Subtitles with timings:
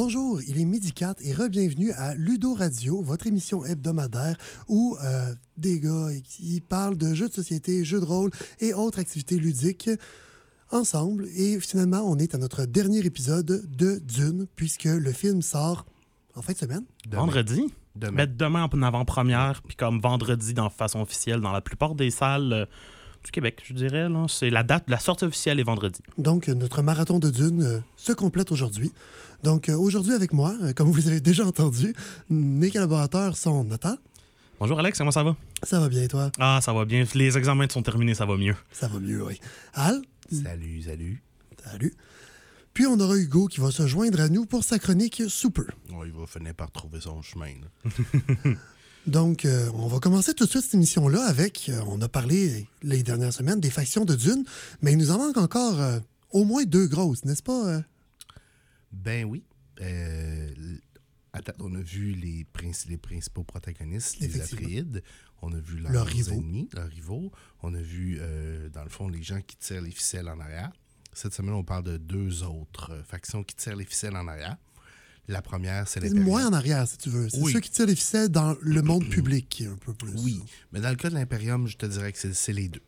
[0.00, 4.36] Bonjour, il est midi 4 et re-bienvenue à Ludo Radio, votre émission hebdomadaire
[4.68, 8.30] où euh, des gars qui parlent de jeux de société, jeux de rôle
[8.60, 9.90] et autres activités ludiques
[10.70, 11.26] ensemble.
[11.36, 15.84] Et finalement, on est à notre dernier épisode de Dune, puisque le film sort
[16.36, 16.84] en fin de semaine.
[17.10, 17.64] Vendredi?
[17.96, 18.12] Demain.
[18.12, 22.52] Mettre demain en avant-première, puis comme vendredi dans façon officielle dans la plupart des salles
[22.52, 22.66] euh,
[23.24, 24.08] du Québec, je dirais.
[24.08, 24.26] là.
[24.28, 26.00] C'est la date, la sortie officielle est vendredi.
[26.18, 28.92] Donc, notre marathon de Dune euh, se complète aujourd'hui.
[29.42, 31.94] Donc, euh, aujourd'hui avec moi, euh, comme vous avez déjà entendu,
[32.28, 33.96] mes collaborateurs sont Nathan.
[34.58, 35.36] Bonjour Alex, comment ça va?
[35.62, 36.32] Ça va bien, toi?
[36.40, 37.04] Ah, ça va bien.
[37.14, 38.56] Les examens sont terminés, ça va mieux.
[38.72, 39.40] Ça va mieux, oui.
[39.74, 41.22] Al, Salut, salut.
[41.64, 41.94] salut.
[42.74, 45.66] Puis on aura Hugo qui va se joindre à nous pour sa chronique sous peu.
[45.92, 47.54] Oh, il va finir par trouver son chemin.
[49.06, 52.66] Donc, euh, on va commencer tout de suite cette émission-là avec, euh, on a parlé
[52.82, 54.44] les dernières semaines des factions de Dune,
[54.82, 55.98] mais il nous en manque encore euh,
[56.30, 57.80] au moins deux grosses, n'est-ce pas?
[58.92, 59.44] Ben oui.
[59.80, 60.50] Euh,
[61.32, 64.40] attends, on a vu les, princi- les principaux protagonistes, les.
[64.40, 65.02] Atreides.
[65.40, 66.32] On a vu leurs, rivaux.
[66.32, 67.30] ennemis, leurs rivaux.
[67.62, 70.72] On a vu, euh, dans le fond, les gens qui tirent les ficelles en arrière.
[71.12, 74.56] Cette semaine, on parle de deux autres factions qui tirent les ficelles en arrière.
[75.28, 76.26] La première, c'est C'est l'Impérium.
[76.26, 77.28] moins en arrière, si tu veux.
[77.28, 77.52] C'est Oui.
[77.52, 80.10] ceux qui tirent les ficelles dans le monde public, un peu plus.
[80.22, 82.82] Oui, mais dans le cas de l'Imperium, je te dirais que c'est- les deux.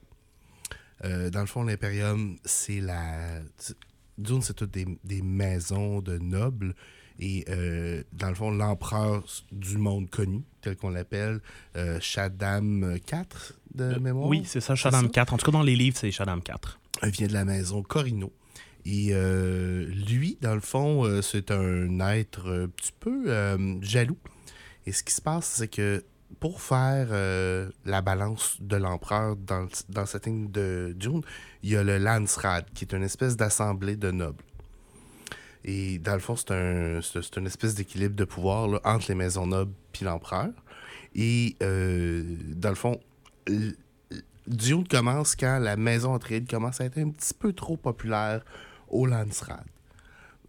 [1.04, 3.40] Euh, dans le fond, l'Imperium, c'est la.
[4.20, 6.74] Dune, c'est toutes des, des maisons de nobles.
[7.18, 11.40] Et euh, dans le fond, l'empereur du monde connu, tel qu'on l'appelle,
[11.76, 13.24] euh, Shaddam IV
[13.74, 14.26] de mémoire?
[14.28, 15.10] Oui, c'est ça, Shaddam?
[15.10, 15.34] 4.
[15.34, 16.78] En tout cas, dans les livres, c'est Shaddam 4.
[17.02, 18.32] Il vient de la maison Corino.
[18.86, 24.16] Et euh, lui, dans le fond, euh, c'est un être un petit peu euh, jaloux.
[24.86, 26.02] Et ce qui se passe, c'est que
[26.38, 31.22] pour faire euh, la balance de l'empereur dans, dans cette ligne de Dune,
[31.62, 34.44] il y a le Landsrad, qui est une espèce d'assemblée de nobles.
[35.64, 37.00] Et dans le fond, c'est un,
[37.36, 40.50] une espèce d'équilibre de pouvoir là, entre les maisons nobles puis l'empereur.
[41.14, 42.22] Et euh,
[42.54, 42.98] dans le fond,
[44.46, 48.42] Dune commence quand la maison Atreides commence à être un petit peu trop populaire
[48.88, 49.64] au Landsrad.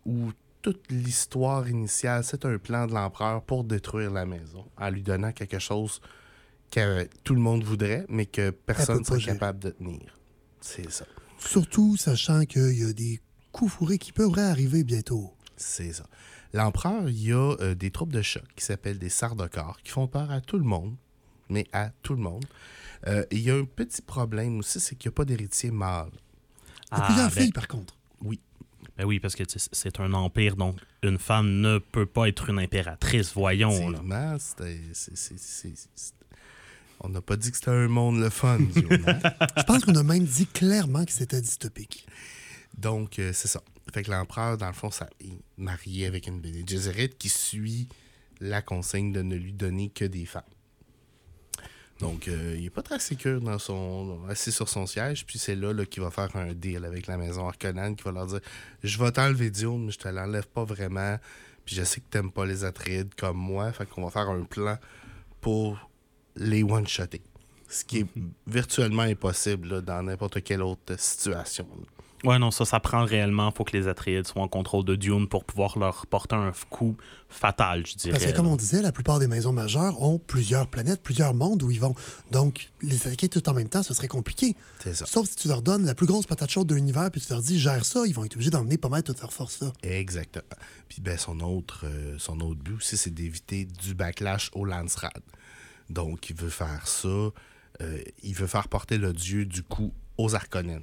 [0.05, 0.31] Où
[0.61, 5.31] toute l'histoire initiale, c'est un plan de l'empereur pour détruire la maison, en lui donnant
[5.31, 6.01] quelque chose
[6.69, 10.17] que tout le monde voudrait, mais que personne ne serait capable de tenir.
[10.61, 11.05] C'est ça.
[11.37, 13.19] Surtout sachant qu'il y a des
[13.51, 15.33] coups fourrés qui pourraient arriver bientôt.
[15.57, 16.05] C'est ça.
[16.53, 20.07] L'empereur, il y a euh, des troupes de choc qui s'appellent des sardocars, qui font
[20.07, 20.95] peur à tout le monde,
[21.49, 22.45] mais à tout le monde.
[23.07, 26.11] Euh, il y a un petit problème aussi, c'est qu'il n'y a pas d'héritier mâle.
[26.91, 27.95] Il y a plusieurs ben- filles, par contre.
[29.01, 32.59] Ben oui, parce que c'est un empire, donc une femme ne peut pas être une
[32.59, 33.71] impératrice, voyons.
[36.99, 38.59] On n'a pas dit que c'était un monde le fun?
[38.75, 42.05] Je pense qu'on a même dit clairement que c'était dystopique.
[42.77, 43.63] Donc, euh, c'est ça.
[43.91, 47.87] Fait que l'empereur, dans le fond, ça, est marié avec une Bene Gesserit qui suit
[48.39, 50.43] la consigne de ne lui donner que des femmes.
[52.01, 55.55] Donc, euh, il est pas très sécure dans son, assis sur son siège, puis c'est
[55.55, 58.39] là, là qu'il va faire un deal avec la maison Harkonnen qui va leur dire
[58.83, 61.19] Je vais t'enlever Dune, mais je te l'enlève pas vraiment,
[61.63, 64.43] puis je sais que t'aimes pas les Atreides comme moi, fait qu'on va faire un
[64.43, 64.77] plan
[65.41, 65.91] pour
[66.35, 67.21] les one-shotter.
[67.69, 68.07] Ce qui est
[68.47, 71.67] virtuellement impossible là, dans n'importe quelle autre situation.
[71.69, 72.00] là.
[72.23, 73.49] Ouais, non, ça, ça prend réellement.
[73.51, 76.95] faut que les Atreides soient en contrôle de Dune pour pouvoir leur porter un coup
[77.29, 78.11] fatal, je dirais.
[78.11, 81.63] Parce que, comme on disait, la plupart des maisons majeures ont plusieurs planètes, plusieurs mondes
[81.63, 81.95] où ils vont.
[82.29, 84.55] Donc, les attaquer tout en même temps, ce serait compliqué.
[84.83, 85.05] C'est ça.
[85.07, 87.41] Sauf si tu leur donnes la plus grosse patate chaude de l'univers puis tu leur
[87.41, 89.71] dis gère ça, ils vont être obligés d'emmener pas mal toute leur force là.
[89.81, 90.43] Exactement.
[90.89, 95.11] Puis ben, son, autre, euh, son autre but aussi, c'est d'éviter du backlash au Landsrad.
[95.89, 97.07] Donc, il veut faire ça.
[97.07, 97.31] euh,
[98.21, 100.81] il veut faire porter le dieu du coup aux Harkonnen.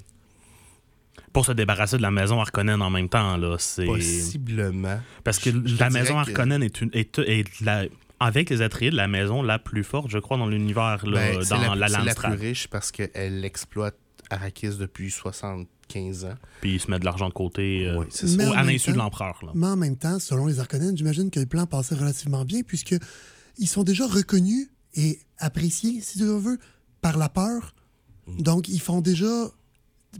[1.33, 3.85] Pour se débarrasser de la maison Harkonnen en même temps, là, c'est...
[3.85, 5.01] Possiblement.
[5.25, 7.85] Parce que Je- je la maison que- Harkonnen est, une, est, est la-
[8.21, 11.75] avec les Atreides, la maison la plus forte, je crois, dans l'univers, là, Ben, dans
[11.75, 13.97] la, la, c'est la plus riche parce qu'elle exploite
[14.31, 16.35] Arrakis depuis 75 ans.
[16.61, 18.27] Puis ils se mettent de l'argent de côté euh, Oui, ça.
[18.59, 19.39] À l'insu de l'empereur.
[19.45, 19.53] là.
[19.55, 22.95] Mais en même temps, selon les Arconènes, j'imagine que le plan passait relativement bien puisque
[23.59, 26.59] ils sont déjà reconnus et appréciés, si tu veux,
[27.01, 27.75] par la peur.
[28.27, 28.43] Mm.
[28.43, 29.27] Donc, ils font déjà.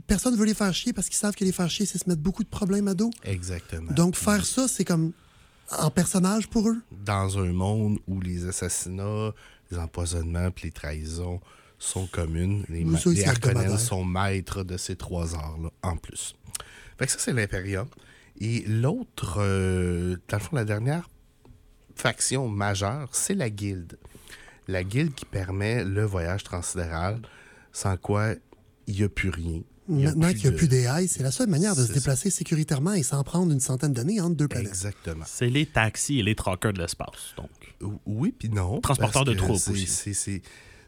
[0.07, 2.07] Personne ne veut les faire chier parce qu'ils savent que les faire chier, c'est se
[2.07, 3.09] mettre beaucoup de problèmes à dos.
[3.23, 3.91] Exactement.
[3.91, 5.13] Donc, faire ça, c'est comme
[5.77, 6.77] en personnage pour eux.
[7.05, 9.31] dans un monde où les assassinats,
[9.71, 11.39] les empoisonnements puis les trahisons
[11.77, 12.65] sont communes.
[12.69, 16.35] Les, ma- les Harkonnen sont maîtres de ces trois arts-là, en plus.
[16.97, 17.87] Fait que ça, c'est l'Imperium.
[18.41, 21.09] Et l'autre, euh, dans le fond, la dernière
[21.95, 23.97] faction majeure, c'est la guilde.
[24.67, 27.21] La guilde qui permet le voyage transsidéral,
[27.71, 28.33] sans quoi
[28.87, 29.61] il n'y a plus rien.
[29.89, 33.03] Maintenant qu'il n'y a plus d'AI, c'est la seule manière de se déplacer sécuritairement et
[33.03, 34.69] sans prendre une centaine d'années entre deux planètes.
[34.69, 35.25] Exactement.
[35.27, 37.33] C'est les taxis et les truckers de l'espace.
[37.37, 37.49] Donc,
[38.05, 38.79] Oui, puis non.
[38.81, 40.13] Transporteur parce de troupes c'est- aussi.
[40.13, 40.41] C'est,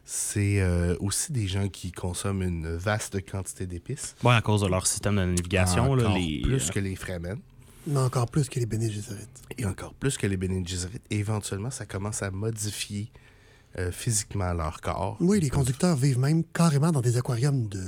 [0.04, 4.14] c'est, euh, aussi des gens qui consomment une vaste quantité d'épices.
[4.24, 6.96] ouais, à cause de leur système de navigation, là, Encore les, plus euh, que les
[6.96, 7.38] Fremen.
[7.86, 9.26] Mais encore plus que les Bene Gesserit.
[9.58, 11.00] Et encore plus que les Bene Gesserit.
[11.10, 13.10] Et éventuellement, ça commence à modifier
[13.78, 15.16] euh, physiquement leur corps.
[15.20, 17.80] Oui, les conducteurs vivent même carrément dans des aquariums de.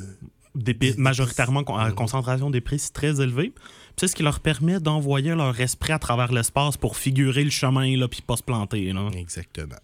[0.55, 3.53] Des- majoritairement à concentration d'épices très élevée.
[3.97, 7.97] C'est ce qui leur permet d'envoyer leur esprit à travers l'espace pour figurer le chemin
[7.97, 8.93] là, puis pas se planter.
[8.93, 9.09] Là.
[9.17, 9.77] Exactement.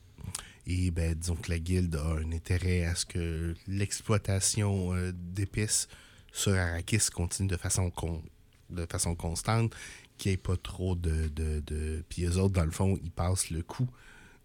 [0.67, 5.89] Et ben, disons que la guilde a un intérêt à ce que l'exploitation euh, d'épices
[6.33, 8.23] sur Arrakis continue de façon, con-
[8.71, 9.75] de façon constante,
[10.19, 12.05] qu'il n'y ait pas trop de, de, de...
[12.09, 13.89] Puis eux autres, dans le fond, ils passent le coût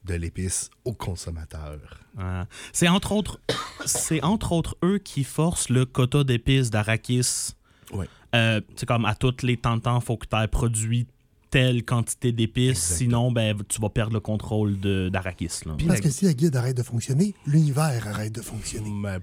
[0.06, 2.00] de l'épice aux consommateurs.
[2.19, 2.44] Euh,
[2.74, 3.39] c'est entre autres
[3.86, 7.52] c'est entre autres eux qui forcent le quota d'épices d'Arakis.
[7.94, 8.08] Ouais.
[8.34, 11.08] Euh, c'est comme à toutes les temps temps, faut que tu aies produit
[11.52, 15.48] telle quantité d'épices, sinon ben tu vas perdre le contrôle de- d'Arakis.
[15.66, 18.90] Parce la- que si la guide arrête de fonctionner, l'univers arrête de fonctionner.
[18.90, 19.20] Mais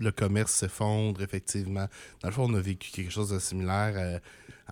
[0.00, 1.86] le commerce s'effondre, effectivement.
[2.22, 4.18] Dans le fond, on a vécu quelque chose de similaire euh,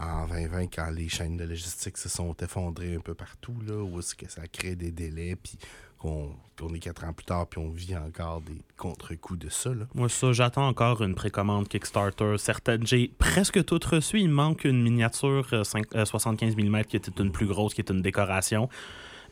[0.01, 3.99] en 2020 quand les chaînes de logistique se sont effondrées un peu partout, là, où
[3.99, 5.59] est-ce que ça crée des délais, puis
[6.03, 9.71] qu'on qu'on est quatre ans plus tard, puis on vit encore des contre-coups de ça.
[9.75, 9.87] Là.
[9.95, 12.35] Moi, ça, j'attends encore une précommande Kickstarter.
[12.39, 14.21] Certaines, j'ai presque toutes reçues.
[14.21, 17.81] Il manque une miniature euh, cinq- euh, 75 mm qui était une plus grosse, qui
[17.81, 18.69] est une décoration.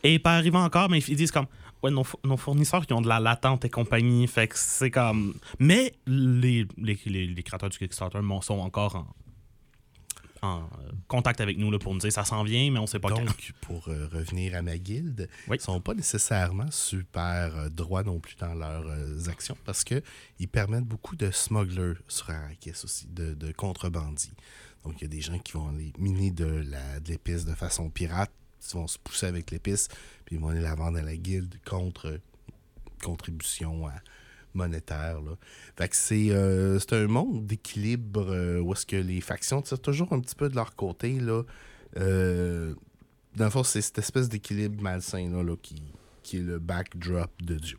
[0.03, 1.45] Et pas arrivant encore, mais ils disent comme
[1.83, 4.27] Ouais, nos, nos fournisseurs qui ont de la latente et compagnie.
[4.27, 5.35] Fait que c'est comme.
[5.59, 9.07] Mais les, les, les- les créateurs du Kickstarter sont encore en,
[10.43, 12.99] en euh, contact avec nous là, pour nous dire ça s'en vient, mais on sait
[12.99, 13.23] pas quand.
[13.23, 15.57] Donc, pour euh, revenir à ma guilde, Oui.
[15.57, 20.01] ils sont pas nécessairement super euh, droits non plus dans leurs euh, actions parce que
[20.39, 24.33] ils permettent beaucoup de smugglers sur Arrakis aussi, de, de contrebandiers.
[24.83, 27.53] Donc, il y a des gens qui vont aller miner de la- de l'épice de
[27.53, 28.31] façon pirate,
[28.67, 29.89] ils vont se pousser avec l'épice,
[30.25, 32.19] puis ils vont aller la vendre à la guilde contre
[33.03, 33.93] contribution à-
[34.53, 35.21] monétaire.
[35.21, 35.31] Là.
[35.77, 39.79] Fait que c'est euh, c'est un monde d'équilibre euh, où est-ce que les factions tirent
[39.81, 41.19] toujours un petit peu de leur côté.
[41.19, 41.43] Là.
[41.97, 42.73] Euh,
[43.35, 45.81] dans le fond, c'est cette espèce d'équilibre malsain là, là, qui,
[46.23, 47.77] qui est le backdrop de Dieu.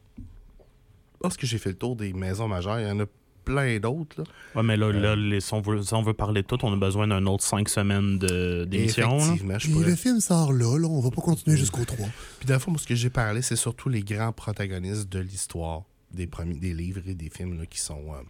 [1.23, 3.05] Lorsque j'ai fait le tour des maisons majeures, il y en a
[3.45, 4.21] plein d'autres.
[4.21, 4.25] là.
[4.55, 4.93] Ouais, mais là, Euh.
[5.01, 7.27] là les- si, on veut, si on veut parler de tout, on a besoin d'un
[7.27, 9.19] autre 5 semaines de- d'émission.
[9.19, 12.07] Effectivement, je pourrais le film sort là, là, on va pas continuer jusqu'au 3.
[12.39, 15.19] Puis dans le fond, moi, ce que j'ai parlé, c'est surtout les grands protagonistes de
[15.19, 15.83] l'histoire
[16.13, 18.23] des, premiers, des livres et des films là, qui sont euh,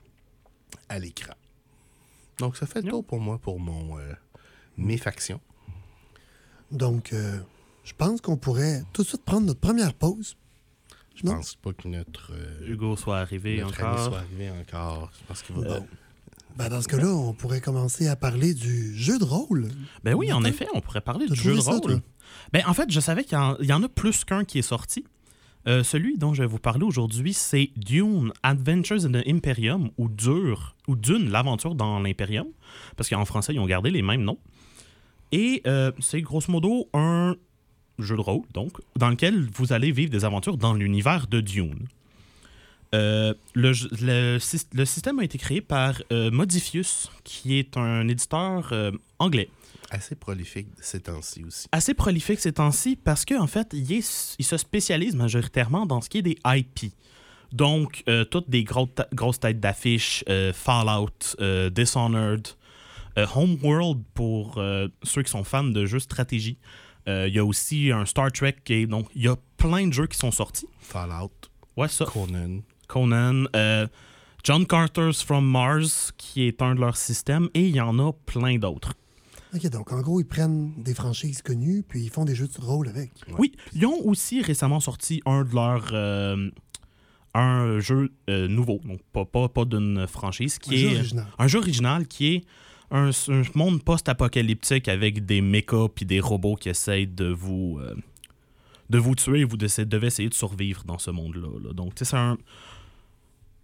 [0.88, 1.34] à l'écran.
[2.38, 4.12] Donc ça fait le tour pour moi pour mon euh,
[4.76, 5.40] mes factions.
[6.70, 7.38] Donc, euh,
[7.84, 10.36] je pense qu'on pourrait tout de suite prendre notre première pause.
[11.14, 11.34] Je Non?
[11.34, 14.04] pense pas que notre, euh, Hugo soit arrivé notre ami encore.
[14.06, 15.10] soit arrivé encore.
[15.20, 15.86] Je pense qu'il va Bon.
[16.56, 19.68] Ben, dans ce cas-là, on pourrait commencer à parler du jeu de rôle.
[20.04, 21.80] Ben oui, en effet, on pourrait parler du jeu de ça, rôle.
[21.80, 22.00] toi?
[22.52, 24.58] ben, en fait, je savais qu'il y, en- il y en a plus qu'un qui
[24.58, 25.04] est sorti.
[25.68, 30.08] Euh, celui dont je vais vous parler aujourd'hui, c'est Dune Adventures in the Imperium ou
[30.08, 32.48] Dune l'aventure dans l'Imperium
[32.96, 34.38] parce qu'en français ils ont gardé les mêmes noms.
[35.30, 37.36] Et euh, c'est grosso modo un
[37.98, 41.86] jeu de rôle donc dans lequel vous allez vivre des aventures dans l'univers de Dune.
[42.94, 48.74] Euh, le, système a été créé par Modifius, qui est un éditeur
[49.18, 49.48] anglais
[49.92, 51.66] assez prolifique ces temps-ci aussi.
[51.72, 56.00] assez prolifique ces temps-ci parce qu'en en fait, il, est- il se spécialise majoritairement dans
[56.00, 56.92] ce qui est des IP.
[57.52, 62.48] Donc, euh, toutes des gros grosses têtes d'affiche, euh, Fallout, euh, Dishonored,
[63.34, 64.54] Homeworld pour
[65.02, 66.56] ceux qui sont fans de jeux stratégie.
[67.06, 68.86] Il y a aussi un Star Trek est.
[68.86, 70.66] Donc, il y a plein de jeux qui sont sortis.
[70.80, 71.30] Fallout,
[71.76, 72.06] Ouais, ça.
[72.06, 72.60] Conan.
[72.88, 73.44] Conan,
[74.44, 78.12] John Carter's From Mars, qui est un de leurs systèmes, et il y en a
[78.12, 78.94] plein d'autres.
[79.54, 82.60] OK, donc en gros, ils prennent des franchises connues, puis ils font des jeux de
[82.64, 83.10] rôle avec.
[83.38, 85.90] Oui, ils ont aussi récemment sorti un de leurs.
[85.92, 86.50] euh,
[87.34, 91.26] un jeu euh, nouveau, donc pas, pas, pas d'une franchise, Un qui jeu est original.
[91.38, 92.44] un jeu original qui est
[92.90, 97.94] un, un monde post-apocalyptique avec des mechas puis des robots qui essayent de vous euh,
[98.90, 101.48] de vous tuer et vous de- devez essayer de survivre dans ce monde-là.
[101.64, 101.72] là.
[101.72, 102.36] Donc, tu sais, c'est un-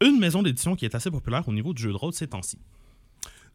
[0.02, 2.56] une maison d'édition qui est assez populaire au niveau du jeu de rôle ces temps-ci.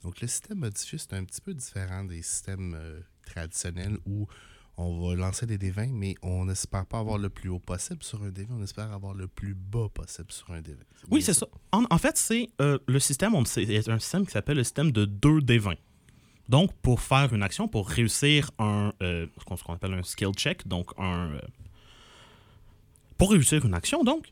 [0.03, 4.27] Donc, le système modifié, c'est un petit peu différent des systèmes euh, traditionnels où
[4.75, 8.23] On va lancer des D20, mais on n'espère pas avoir le plus haut possible sur
[8.23, 10.77] un D20, on espère avoir le plus bas possible sur un D20.
[11.11, 11.45] Oui, c'est ça.
[11.71, 14.91] En, en fait, c'est euh, le système, on- c'est un système qui s'appelle le système
[14.91, 15.77] de 2 D20.
[16.49, 20.67] Donc, pour faire une action, pour réussir un, euh, ce qu'on appelle un skill check,
[20.67, 21.33] donc un...
[21.35, 21.39] euh,
[23.17, 24.29] pour réussir une action, donc,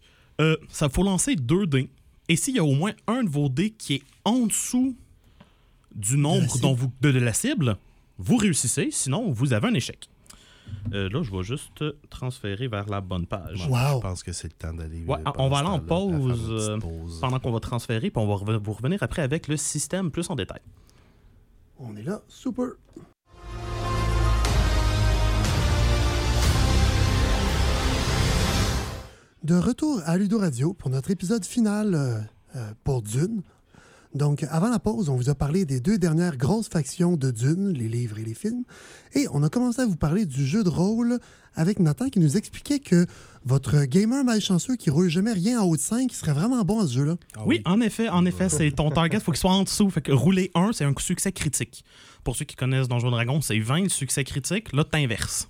[0.69, 1.87] ça faut lancer 2 dés.
[2.27, 4.97] Et s'il y a au moins un de vos dés qui est en dessous
[5.95, 7.77] du nombre dont vous, de, de la cible,
[8.17, 10.09] vous réussissez, sinon vous avez un échec.
[10.93, 13.67] Euh, là, je vais juste transférer vers la bonne page.
[13.67, 13.97] Wow.
[13.97, 15.03] Je pense que c'est le temps d'aller.
[15.05, 17.19] Ouais, euh, on va aller en pause, euh, pause.
[17.19, 20.35] pendant qu'on va transférer, puis on va vous revenir après avec le système plus en
[20.35, 20.61] détail.
[21.77, 22.21] On est là.
[22.27, 22.67] Super.
[29.43, 32.19] De retour à Ludo Radio pour notre épisode final euh,
[32.55, 33.41] euh, pour Dune.
[34.13, 37.69] Donc, avant la pause, on vous a parlé des deux dernières grosses factions de Dune,
[37.69, 38.63] les livres et les films.
[39.13, 41.19] Et on a commencé à vous parler du jeu de rôle
[41.55, 43.05] avec Nathan qui nous expliquait que
[43.45, 46.87] votre gamer malchanceux qui roule jamais rien en haut de 5 serait vraiment bon à
[46.87, 47.15] ce jeu-là.
[47.35, 49.89] Ah oui, en effet, en effet, c'est ton target, faut qu'il soit en dessous.
[49.89, 51.83] Fait que rouler 1, c'est un succès critique.
[52.23, 54.73] Pour ceux qui connaissent Donjon Dragon, c'est 20 le succès critique.
[54.73, 55.49] Là, t'inverses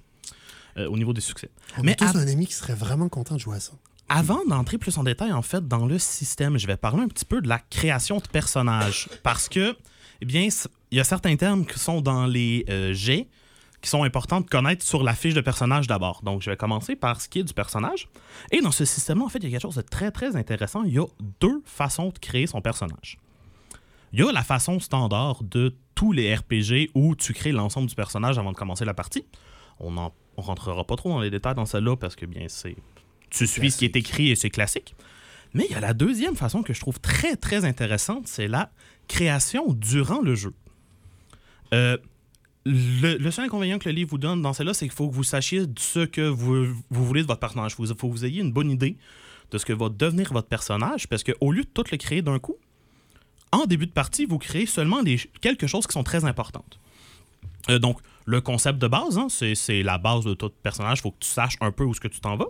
[0.77, 1.49] euh, au niveau des succès.
[1.77, 3.73] On Mais a tous un ami qui serait vraiment content de jouer à ça.
[4.13, 7.23] Avant d'entrer plus en détail, en fait, dans le système, je vais parler un petit
[7.23, 9.07] peu de la création de personnages.
[9.23, 9.77] Parce que,
[10.19, 10.49] eh bien,
[10.91, 13.29] il y a certains termes qui sont dans les euh, jets
[13.81, 16.23] qui sont importants de connaître sur la fiche de personnage d'abord.
[16.23, 18.09] Donc, je vais commencer par ce qui est du personnage.
[18.51, 20.83] Et dans ce système-là, en fait, il y a quelque chose de très, très intéressant.
[20.83, 21.05] Il y a
[21.39, 23.17] deux façons de créer son personnage.
[24.11, 27.95] Il y a la façon standard de tous les RPG où tu crées l'ensemble du
[27.95, 29.25] personnage avant de commencer la partie.
[29.79, 32.75] On ne rentrera pas trop dans les détails dans celle-là parce que, bien, c'est
[33.31, 34.95] tu suis ce qui est écrit et c'est classique.
[35.53, 38.71] Mais il y a la deuxième façon que je trouve très, très intéressante, c'est la
[39.07, 40.53] création durant le jeu.
[41.73, 41.97] Euh,
[42.65, 45.15] le, le seul inconvénient que le livre vous donne dans celle-là, c'est qu'il faut que
[45.15, 47.75] vous sachiez ce que vous, vous voulez de votre personnage.
[47.79, 48.97] Il faut que vous ayez une bonne idée
[49.49, 52.39] de ce que va devenir votre personnage, parce qu'au lieu de tout le créer d'un
[52.39, 52.55] coup,
[53.51, 56.79] en début de partie, vous créez seulement les, quelque chose qui sont très importantes.
[57.69, 60.99] Euh, donc, le concept de base, hein, c'est la base de tout personnage.
[60.99, 62.47] Il faut que tu saches un peu où est-ce que tu t'en vas.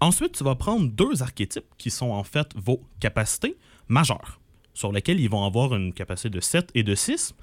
[0.00, 3.56] Ensuite, tu vas prendre deux archétypes qui sont en fait vos capacités
[3.88, 4.40] majeures,
[4.72, 7.34] sur lesquelles ils vont avoir une capacité de 7 et de 6,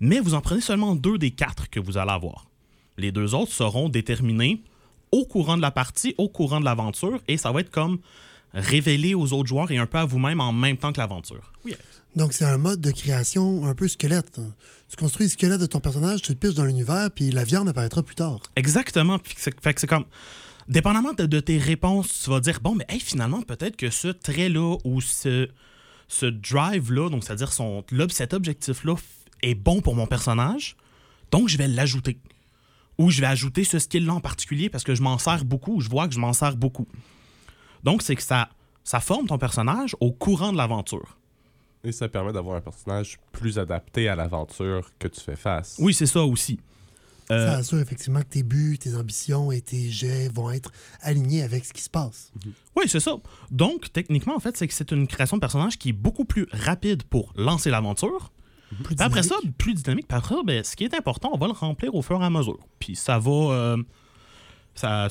[0.00, 2.46] mais vous en prenez seulement deux des quatre que vous allez avoir.
[2.96, 4.62] Les deux autres seront déterminés
[5.12, 7.98] au courant de la partie, au courant de l'aventure, et ça va être comme
[8.52, 11.52] révélé aux autres joueurs et un peu à vous-même en même temps que l'aventure.
[11.64, 11.74] Oui,
[12.16, 14.40] Donc, c'est un mode de création un peu squelette.
[14.88, 17.68] Tu construis le squelette de ton personnage, tu le piches dans l'univers, puis la viande
[17.68, 18.40] apparaîtra plus tard.
[18.56, 19.18] Exactement.
[19.24, 20.06] Fait que c'est comme.
[20.70, 24.06] Dépendamment de, de tes réponses, tu vas dire bon, mais hey, finalement, peut-être que ce
[24.06, 25.48] trait-là ou ce,
[26.06, 28.94] ce drive-là, donc c'est-à-dire son, cet objectif-là,
[29.42, 30.76] est bon pour mon personnage,
[31.32, 32.18] donc je vais l'ajouter.
[32.98, 35.80] Ou je vais ajouter ce skill-là en particulier parce que je m'en sers beaucoup, ou
[35.80, 36.86] je vois que je m'en sers beaucoup.
[37.82, 38.48] Donc, c'est que ça,
[38.84, 41.16] ça forme ton personnage au courant de l'aventure.
[41.82, 45.76] Et ça permet d'avoir un personnage plus adapté à l'aventure que tu fais face.
[45.80, 46.60] Oui, c'est ça aussi.
[47.30, 51.42] Euh, Ça assure effectivement que tes buts, tes ambitions et tes jets vont être alignés
[51.42, 52.32] avec ce qui se passe.
[52.76, 53.16] Oui, c'est ça.
[53.50, 56.46] Donc, techniquement, en fait, c'est que c'est une création de personnage qui est beaucoup plus
[56.52, 58.32] rapide pour lancer l'aventure.
[58.98, 60.06] Après ça, plus dynamique.
[60.10, 62.30] Après ça, ben, ce qui est important, on va le remplir au fur et à
[62.30, 62.58] mesure.
[62.78, 63.30] Puis ça va.
[63.30, 63.76] euh,
[64.74, 65.08] ça,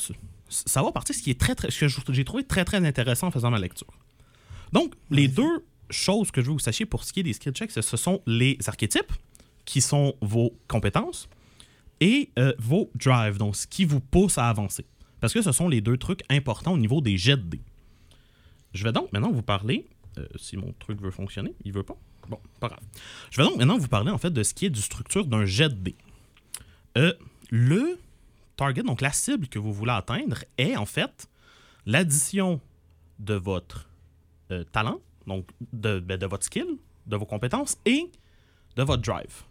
[0.49, 1.69] ça va partir ce qui est très, très.
[1.69, 3.87] Ce que j'ai trouvé très, très intéressant en faisant ma lecture.
[4.71, 7.33] Donc, les deux choses que je veux que vous sachiez pour ce qui est des
[7.33, 9.11] skill checks, ce sont les archétypes,
[9.65, 11.27] qui sont vos compétences,
[11.99, 14.85] et euh, vos drives, donc ce qui vous pousse à avancer.
[15.19, 17.61] Parce que ce sont les deux trucs importants au niveau des jets de dés.
[18.73, 19.87] Je vais donc maintenant vous parler,
[20.17, 21.97] euh, si mon truc veut fonctionner, il veut pas?
[22.27, 22.83] Bon, pas grave.
[23.31, 25.45] Je vais donc maintenant vous parler en fait de ce qui est du structure d'un
[25.45, 25.95] jet de dés.
[27.49, 27.97] Le
[28.55, 31.29] target, donc la cible que vous voulez atteindre, est en fait
[31.85, 32.59] l'addition
[33.17, 33.89] de votre
[34.51, 36.77] euh, talent, donc de, ben, de votre skill,
[37.07, 38.11] de vos compétences et
[38.75, 39.43] de votre drive.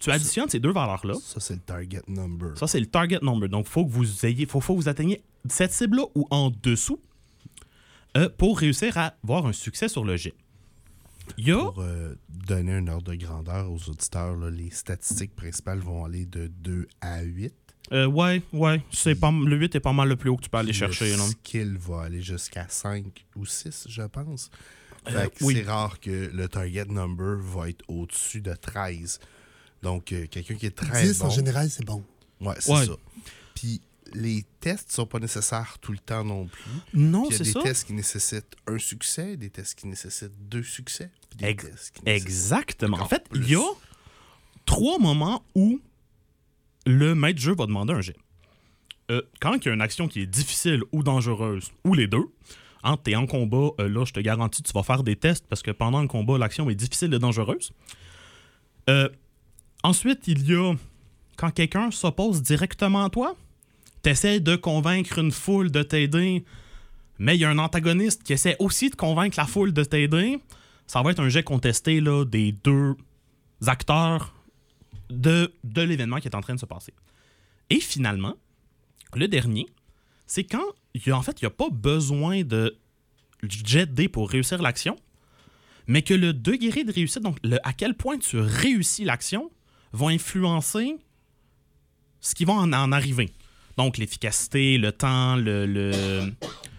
[0.00, 1.14] Tu additionnes ces deux valeurs-là.
[1.22, 2.56] Ça, c'est le target number.
[2.56, 3.48] Ça, c'est le target number.
[3.48, 6.50] Donc, il faut que vous ayez, faut, faut que vous atteigniez cette cible-là ou en
[6.50, 6.98] dessous
[8.16, 10.34] euh, pour réussir à avoir un succès sur le jet.
[11.72, 16.26] Pour euh, donner un ordre de grandeur aux auditeurs, là, les statistiques principales vont aller
[16.26, 17.54] de 2 à 8.
[17.92, 18.82] euh, ouais, ouais.
[18.92, 21.12] C'est pas, le 8 est pas mal le plus haut que tu peux aller chercher.
[21.12, 24.50] Le skill va aller jusqu'à 5 ou 6, je pense.
[25.08, 25.54] Euh, Fait que oui.
[25.56, 29.18] C'est rare que le target number va être au-dessus de 13.
[29.82, 31.26] Donc, euh, quelqu'un qui est très 10 bon...
[31.26, 32.04] en général, c'est bon.
[32.40, 32.86] Ouais, c'est Ouais.
[32.86, 32.92] ça.
[33.54, 33.80] Puis,
[34.12, 36.62] les tests sont pas nécessaires tout le temps non plus.
[36.94, 37.62] Non, Puis il y a c'est des ça.
[37.62, 41.10] tests qui nécessitent un succès, des tests qui nécessitent deux succès.
[41.30, 42.98] puis des Ex- tests qui nécessitent Exactement.
[42.98, 43.62] En fait, il y a
[44.66, 45.80] trois moments où
[46.86, 48.16] le maître de jeu va demander un jet.
[49.10, 52.26] euh, quand il y a une action qui est difficile ou dangereuse, ou les deux,
[52.84, 55.46] hein, tu es en combat, euh, là, je te garantis, tu vas faire des tests
[55.48, 57.72] parce que pendant le combat, l'action est difficile et dangereuse.
[58.88, 59.08] Euh,
[59.82, 60.74] ensuite, il y a
[61.36, 63.36] quand quelqu'un s'oppose directement à toi,
[64.02, 66.44] tu essaies de convaincre une foule de t'aider,
[67.18, 70.38] mais il y a un antagoniste qui essaie aussi de convaincre la foule de t'aider.
[70.86, 72.94] Ça va être un jet contesté là, des deux
[73.66, 74.34] acteurs
[75.10, 76.94] de, l'événement qui est en train de se passer.
[77.68, 78.36] Et finalement,
[79.14, 79.66] le dernier,
[80.26, 82.76] c'est quand y a, en fait, il n'y a pas besoin de
[83.42, 84.96] jet dés pour réussir l'action,
[85.86, 89.50] mais que le degré de réussite, donc à quel point tu réussis l'action,
[89.92, 90.96] vont influencer
[92.20, 93.30] ce qui va en, en arriver.
[93.76, 96.32] Donc l'efficacité, le temps, le, le-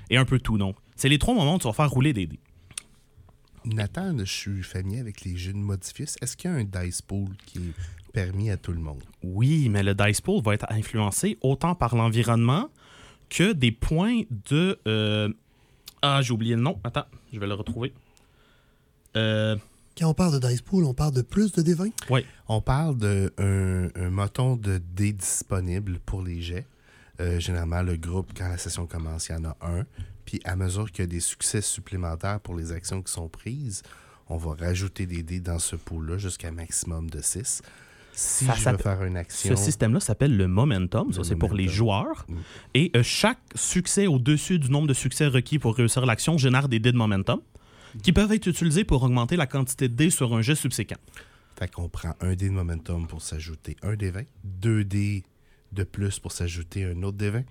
[0.10, 0.58] et un peu tout.
[0.58, 2.40] Donc, c'est les trois moments où tu vas faire rouler des dés.
[3.66, 6.16] Nathan, je suis familier avec les jeux de modifius.
[6.22, 9.04] Est-ce qu'il y a un dice pool qui est permis à tout le monde?
[9.24, 12.70] Oui, mais le dice pool va être influencé autant par l'environnement
[13.30, 14.80] que des points de.
[14.88, 15.30] euh,
[16.02, 16.80] Ah, j'ai oublié le nom.
[16.84, 17.94] Attends, je vais le retrouver.
[19.16, 19.56] Euh,
[20.02, 21.92] Quand on parle de Dice Pool, on parle de plus de D20?
[22.48, 26.66] On parle d'un un, de dés disponible pour les jets.
[27.20, 29.86] Euh, généralement, le groupe, quand la session commence, il y en a un.
[30.26, 33.84] Puis à mesure qu'il y a des succès supplémentaires pour les actions qui sont prises,
[34.28, 37.62] on va rajouter des dés dans ce pool-là jusqu'à un maximum de 6.
[38.14, 39.56] Si Ça je veux s'appelle- faire une action...
[39.56, 41.14] ce système-là s'appelle le momentum.
[41.14, 42.26] Ça, c'est pour les joueurs.
[42.28, 42.36] Mm.
[42.74, 46.80] Et euh, chaque succès au-dessus du nombre de succès requis pour réussir l'action génère des
[46.80, 47.40] dés de momentum
[48.04, 50.98] qui peuvent être utilisés pour augmenter la quantité de dés sur un jet subséquent.
[51.58, 55.24] Fait qu'on prend un dé de momentum pour s'ajouter un dé 20, deux dés
[55.72, 57.44] de plus pour s'ajouter un autre dé 20,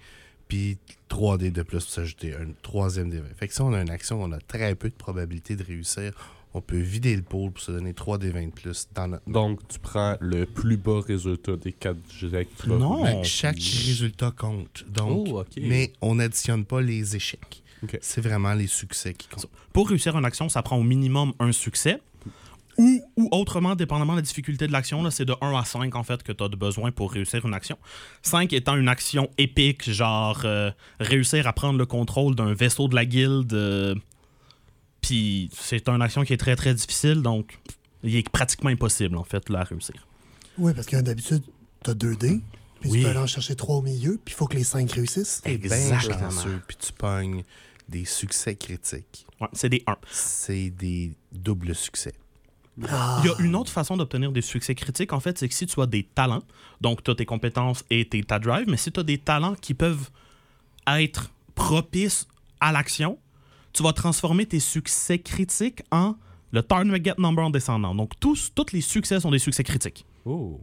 [0.49, 0.79] puis
[1.09, 3.27] trois dés de plus pour s'ajouter un troisième dé 20.
[3.37, 6.13] Fait que si on a une action, on a très peu de probabilité de réussir.
[6.53, 9.31] On peut vider le pôle pour se donner 3 dés 20 de plus dans notre...
[9.31, 13.05] Donc, tu prends le plus bas résultat des quatre jets Non.
[13.05, 14.85] Ben, chaque résultat compte.
[14.89, 15.63] Donc, Oh, ok.
[15.63, 17.63] Mais on n'additionne pas les échecs.
[18.01, 19.47] C'est vraiment les succès qui comptent.
[19.73, 22.01] Pour réussir une action, ça prend au minimum un succès.
[22.79, 25.95] Ou, ou autrement, dépendamment de la difficulté de l'action, là, c'est de 1 à 5
[25.97, 27.77] en fait que tu as besoin pour réussir une action.
[28.23, 32.95] 5 étant une action épique, genre euh, réussir à prendre le contrôle d'un vaisseau de
[32.95, 33.53] la guilde.
[33.53, 33.95] euh,
[35.03, 37.59] Puis c'est une action qui est très très difficile, donc
[38.03, 40.07] il est pratiquement impossible en fait là, à réussir.
[40.59, 41.43] Oui, parce que d'habitude,
[41.85, 42.41] tu as deux dés,
[42.81, 42.99] puis Oui.
[42.99, 45.43] tu peux aller en chercher trois au milieu, puis il faut que les cinq réussissent.
[45.45, 46.31] Exactement.
[46.67, 47.43] puis tu pognes
[47.91, 49.27] des succès critiques.
[49.41, 49.97] Ouais, c'est des 1.
[50.11, 52.13] C'est des doubles succès.
[52.89, 55.55] Ah, Il y a une autre façon d'obtenir des succès critiques, en fait, c'est que
[55.55, 56.43] si tu as des talents,
[56.81, 59.55] donc tu as tes compétences et tes, ta drive, mais si tu as des talents
[59.55, 60.11] qui peuvent
[60.87, 62.27] être propices
[62.61, 63.19] à l'action,
[63.73, 66.15] tu vas transformer tes succès critiques en
[66.53, 67.95] le target number en descendant.
[67.95, 70.05] Donc, tous, tous les succès sont des succès critiques.
[70.25, 70.61] Oh.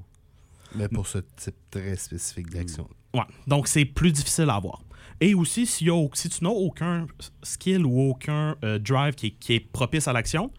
[0.75, 2.89] Mais pour ce type très spécifique d'action.
[3.13, 3.21] Ouais.
[3.47, 4.81] Donc, c'est plus difficile à avoir.
[5.19, 7.07] Et aussi, s'il y a- si tu n'as aucun
[7.43, 10.51] skill ou aucun euh, drive qui est, qui est propice à l'action,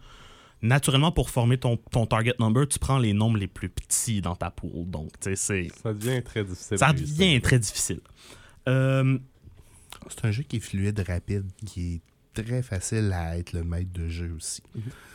[0.61, 4.35] naturellement, pour former ton, ton target number, tu prends les nombres les plus petits dans
[4.35, 4.89] ta pool.
[4.89, 5.67] Donc, tu sais, c'est.
[5.81, 6.77] Ça devient très difficile.
[6.77, 8.01] Ça devient très difficile.
[8.67, 9.17] Euh,
[10.09, 12.01] C'est un jeu qui est fluide, rapide, qui
[12.35, 14.61] est très facile à être le maître de jeu aussi.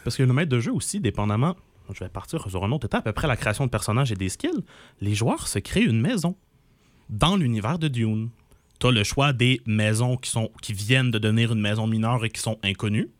[0.05, 1.55] parce que le maître de jeu aussi, dépendamment,
[1.93, 4.65] je vais partir sur un autre étape, après la création de personnages et des skills,
[5.03, 6.35] les joueurs se créent une maison
[7.11, 8.31] dans l'univers de Dune.
[8.81, 12.41] Tu as le choix des maisons qui, viennent de devenir une maison mineure et qui
[12.41, 13.11] sont inconnues.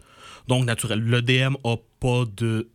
[0.49, 2.69] Donc, naturel, le DM a pas de,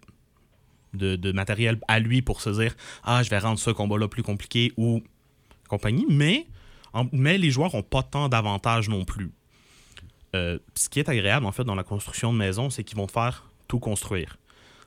[0.93, 4.71] de, matériel à lui pour se dire Ah, je vais rendre ce combat-là plus compliqué
[4.77, 5.03] ou
[5.67, 6.47] compagnie, mais,
[7.11, 9.31] mais les joueurs n'ont pas tant d'avantages non plus.
[10.35, 13.07] Euh, ce qui est agréable, en fait, dans la construction de maison, c'est qu'ils vont
[13.07, 14.37] te faire tout construire.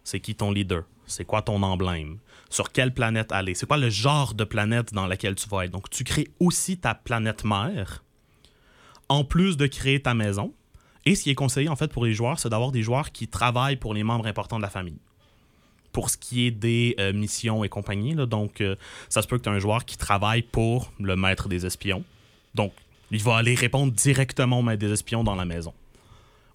[0.04, 0.84] C'est qui ton leader?
[1.06, 2.18] C'est quoi ton emblème?
[2.48, 3.54] Sur quelle planète aller?
[3.54, 5.70] C'est quoi le genre de planète dans laquelle tu vas être?
[5.70, 8.02] Donc, tu crées aussi ta planète mère,
[9.08, 10.52] en plus de créer ta maison.
[11.04, 13.26] Et ce qui est conseillé, en fait, pour les joueurs, c'est d'avoir des joueurs qui
[13.28, 14.98] travaillent pour les membres importants de la famille.
[15.92, 18.76] Pour ce qui est des euh, missions et compagnie, donc euh,
[19.08, 22.04] ça se peut que tu aies un joueur qui travaille pour le maître des espions.
[22.54, 22.72] Donc,
[23.10, 25.74] il va aller répondre directement au maître des espions dans la maison.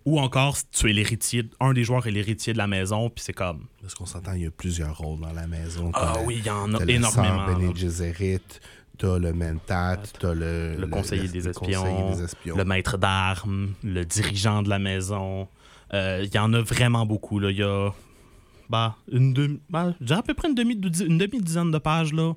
[0.10, 3.34] Ou encore, tu es l'héritier, un des joueurs est l'héritier de la maison, puis c'est
[3.34, 3.66] comme.
[3.82, 5.92] Parce qu'on s'entend, il y a plusieurs rôles dans la maison.
[5.94, 7.46] Ah la- oui, il y en a énormément.
[7.46, 7.76] Bene.
[7.76, 8.40] Gesserit,
[8.98, 12.56] t'as le Mentat, t'as le, Le conseiller le- des espions, conseiller des espions.
[12.56, 15.50] Le maître d'armes, le dirigeant de la maison.
[15.94, 17.42] Euh, Il y en a vraiment beaucoup.
[17.42, 17.90] Il y a
[18.70, 22.34] bah, une demi, bah, à peu près une demi- une demi-dizaine de pages là,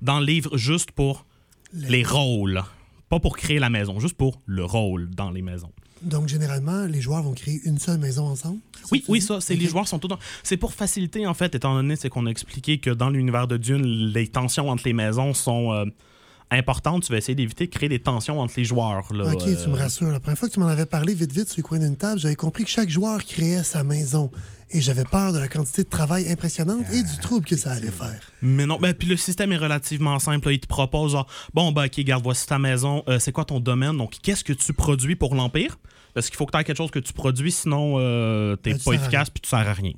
[0.00, 1.26] dans le livre juste pour
[1.74, 2.62] les rôles.
[3.10, 5.72] Pas pour créer la maison, juste pour le rôle dans les maisons.
[6.02, 8.60] Donc, généralement, les joueurs vont créer une seule maison ensemble.
[8.90, 10.18] Oui, oui, ça, c'est les joueurs sont tous dans...
[10.42, 13.56] C'est pour faciliter, en fait, étant donné c'est qu'on a expliqué que dans l'univers de
[13.56, 15.84] Dune, les tensions entre les maisons sont euh,
[16.50, 19.12] importantes, tu vas essayer d'éviter de créer des tensions entre les joueurs.
[19.12, 20.08] Là, Ok, tu me Euh, rassures.
[20.10, 22.18] La première fois que tu m'en avais parlé vite vite sur le coin d'une table,
[22.20, 24.30] j'avais compris que chaque joueur créait sa maison.
[24.72, 27.90] Et j'avais peur de la quantité de travail impressionnante et du trouble que ça allait
[27.90, 28.20] faire.
[28.40, 30.46] Mais non, ben, puis le système est relativement simple.
[30.46, 30.52] là.
[30.52, 33.58] Il te propose, genre, bon, ben, ok, garde, voici ta maison, euh, c'est quoi ton
[33.58, 35.76] domaine, donc qu'est-ce que tu produis pour l'Empire?
[36.14, 38.78] Parce qu'il faut que tu aies quelque chose que tu produis, sinon euh, t'es Ben,
[38.78, 39.92] tu pas efficace puis tu sers à rien.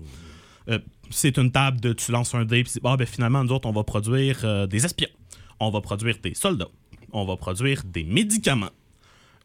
[0.71, 0.79] Euh,
[1.11, 3.73] c'est une table de tu lances un dé, puis ah, ben, finalement, nous autres, on
[3.73, 5.09] va produire des espions,
[5.67, 6.69] on va produire des soldats,
[7.13, 8.71] on va produire des médicaments.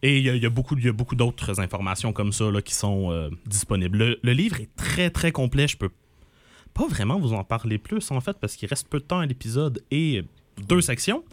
[0.04, 4.20] Et il y, a- beaucoup, beaucoup d'autres informations comme ça qui sont euh, disponibles.
[4.22, 5.68] Le, livre est très, très complet.
[5.68, 5.90] Je peux
[6.76, 9.26] pas vraiment vous en parler plus, en fait, parce qu'il reste peu de temps à
[9.26, 10.24] l'épisode et
[10.68, 11.24] deux sections.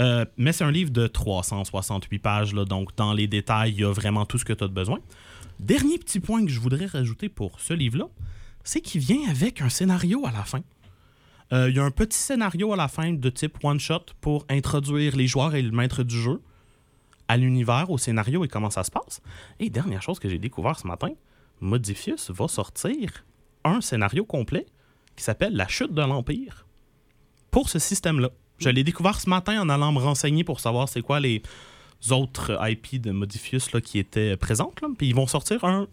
[0.00, 3.92] Euh, mais c'est un livre de 368 pages, donc dans les détails, il y a
[3.92, 5.00] vraiment tout ce que tu as besoin.
[5.58, 8.06] Dernier petit point que je voudrais rajouter pour ce livre-là,
[8.64, 10.60] c'est qu'il vient avec un scénario à la fin.
[11.52, 15.16] Euh, Il y a un petit scénario à la fin de type one-shot pour introduire
[15.16, 16.40] les joueurs et le maître du jeu
[17.28, 19.20] à l'univers, au scénario et comment ça se passe.
[19.60, 21.10] Et dernière chose que j'ai découvert ce matin,
[21.60, 23.24] Modifius va sortir
[23.64, 24.66] un scénario complet
[25.16, 26.66] qui s'appelle La chute de l'Empire
[27.50, 28.30] pour ce système-là.
[28.58, 31.42] Je l'ai découvert ce matin en allant me renseigner pour savoir c'est quoi les
[32.10, 34.80] autres IP de Modifius qui étaient présentes.
[34.98, 35.86] Puis ils vont sortir un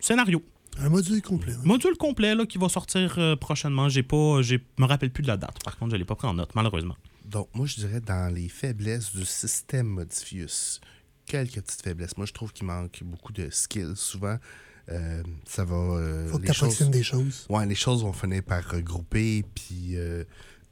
[0.00, 0.42] scénario,
[0.78, 1.52] Un module complet.
[1.54, 1.64] ouais.
[1.64, 3.88] module complet là, qui va sortir euh, prochainement.
[3.88, 5.62] J'ai pas, j'ai, me rappelle plus de la date.
[5.64, 6.96] Par contre, je l'ai pas pris en note malheureusement.
[7.24, 10.80] Donc, moi, je dirais dans les faiblesses du système Modifius,
[11.26, 12.16] quelques petites faiblesses.
[12.16, 13.96] Moi, je trouve qu'il manque beaucoup de skills.
[13.96, 14.38] Souvent,
[14.90, 15.74] euh, ça va.
[15.76, 17.46] euh, Faut que tu approximes des choses.
[17.48, 19.96] Ouais, les choses vont finir par regrouper, puis...
[19.96, 20.24] euh,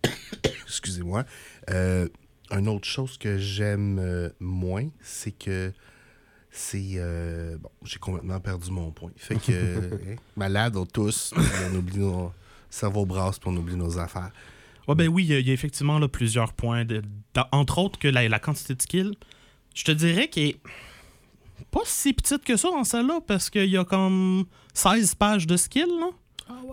[0.66, 1.24] Excusez-moi.
[1.70, 2.08] Euh,
[2.50, 5.72] une autre chose que j'aime euh, moins, c'est que
[6.56, 6.92] c'est...
[6.96, 9.10] euh, Bon, j'ai complètement perdu mon point.
[9.16, 9.52] Fait que...
[10.12, 11.34] hein, malade, on tous,
[11.72, 12.32] on oublie nos...
[12.70, 14.30] cerveau brasse, puis on oublie nos affaires.
[14.86, 16.84] Ouais, ben oui, il y, a- il y a effectivement là, plusieurs points.
[16.84, 17.02] de-
[17.52, 19.14] entre autres que la, la quantité de skills.
[19.74, 20.60] Je te dirais qu'elle est
[21.70, 25.56] pas si petite que ça dans celle-là, parce qu'il y a comme 16 pages de
[25.56, 25.86] skills.
[26.00, 26.10] Là.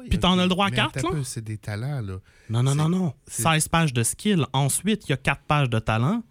[0.10, 1.18] Puis t'en as le droit à Mais quatre, attends un là?
[1.20, 2.18] peu, C'est des talents, là.
[2.50, 3.14] Non, non, non, non.
[3.26, 4.46] c'est- 16 pages de skills.
[4.54, 6.22] Ensuite, il y a 4 pages de talent.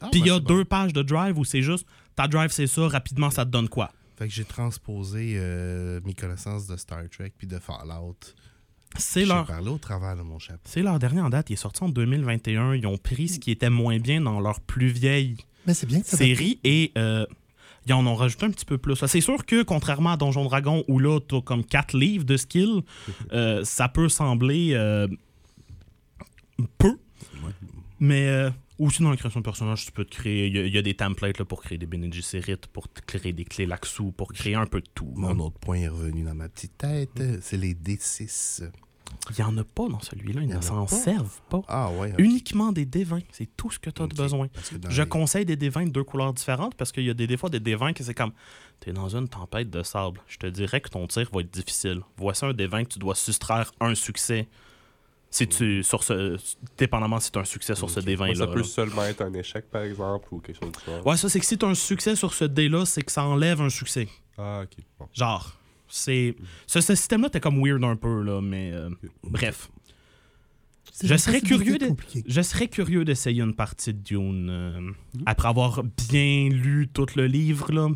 [0.00, 0.54] Ah, Puis il ben, y a c'est bon.
[0.54, 3.68] deux pages de drive où c'est juste ta drive, c'est ça, rapidement, ça te donne
[3.68, 3.90] quoi?
[4.16, 8.16] Fait que j'ai transposé euh, mes connaissances de Star Trek puis de Fallout.
[8.96, 10.60] C'est leur, parlé au travers de mon chapeau.
[10.64, 11.50] c'est leur dernier en date.
[11.50, 12.74] Il est sorti en 2021.
[12.74, 16.00] Ils ont pris ce qui était moins bien dans leur plus vieille Mais c'est bien
[16.00, 17.26] que ça série et euh,
[17.86, 18.96] ils en ont rajouté un petit peu plus.
[19.06, 22.36] C'est sûr que, contrairement à Donjon Dragon, où là, tu as comme 4 livres de
[22.36, 22.82] skills,
[23.32, 25.08] euh, ça peut sembler euh,
[26.78, 26.96] peu.
[28.00, 30.46] Mais euh, aussi dans la création de personnages, tu peux te créer.
[30.48, 33.00] Il y a- il y, a des templates là, pour créer des Gesserit, pour te
[33.00, 35.12] créer des clés Laxou, pour créer un peu de tout.
[35.14, 37.38] Mon autre point est revenu dans ma petite tête, Mm.
[37.40, 38.62] c'est les D6.
[39.30, 41.62] Il n'y en a pas dans celui-là, ils y en ne s'en servent pas.
[41.68, 42.12] Ah ouais.
[42.18, 44.48] Uniquement des D20, c'est tout ce que tu as de besoin.
[44.90, 47.36] Je les- conseille des D20 de deux couleurs différentes parce qu'il y a des, des
[47.36, 48.32] fois des D20 que c'est comme
[48.80, 50.20] t'es dans une tempête de sable.
[50.26, 52.00] Je te dirais que ton tir va être difficile.
[52.16, 54.48] Voici un D20 que tu dois soustraire un succès.
[55.34, 56.36] Si tu sur ce
[56.78, 58.06] dépendamment si tu as un succès sur ce Ok.
[58.06, 58.52] D20 Moi, ça là.
[58.52, 61.04] peut seulement être un échec, par exemple, ou quelque chose du genre.
[61.04, 63.10] Ouais, ça c'est que si tu as un succès sur ce dé là, c'est que
[63.10, 64.06] ça enlève un succès.
[64.38, 64.76] Ah, ok.
[64.96, 65.08] Bon.
[65.12, 66.36] Genre c'est
[66.68, 68.90] ce, ce système là t'es comme weird un peu là mais euh,
[69.24, 69.70] bref.
[71.02, 71.88] Je serais curieux de-.
[72.28, 74.92] Je serais curieux d'essayer une partie de Dune euh,
[75.26, 77.88] après avoir bien lu tout le livre là.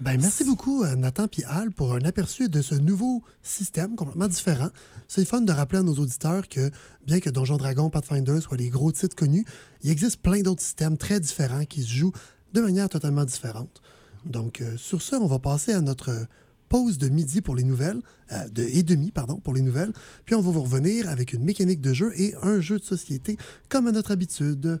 [0.00, 4.28] Ben, merci beaucoup, euh, Nathan et Al, pour un aperçu de ce nouveau système complètement
[4.28, 4.70] différent.
[5.08, 6.70] C'est fun de rappeler à nos auditeurs que,
[7.06, 9.44] bien que Donjon Dragon, Pathfinder soient les gros titres connus,
[9.82, 12.14] il existe plein d'autres systèmes très différents qui se jouent
[12.54, 13.82] de manière totalement différente.
[14.24, 16.26] Donc, euh, sur ce, on va passer à notre
[16.70, 18.00] pause de midi pour les nouvelles,
[18.32, 19.92] euh, de, et demi, pardon, pour les nouvelles.
[20.24, 23.36] Puis on va vous revenir avec une mécanique de jeu et un jeu de société,
[23.68, 24.80] comme à notre habitude.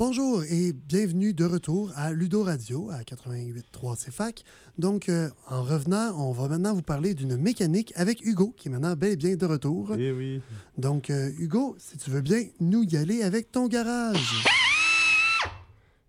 [0.00, 4.44] Bonjour et bienvenue de retour à Ludo Radio à 88.3 CFAC.
[4.78, 8.70] Donc, euh, en revenant, on va maintenant vous parler d'une mécanique avec Hugo, qui est
[8.70, 9.94] maintenant bel et bien de retour.
[9.98, 10.40] Eh oui.
[10.78, 14.42] Donc, euh, Hugo, si tu veux bien nous y aller avec ton garage.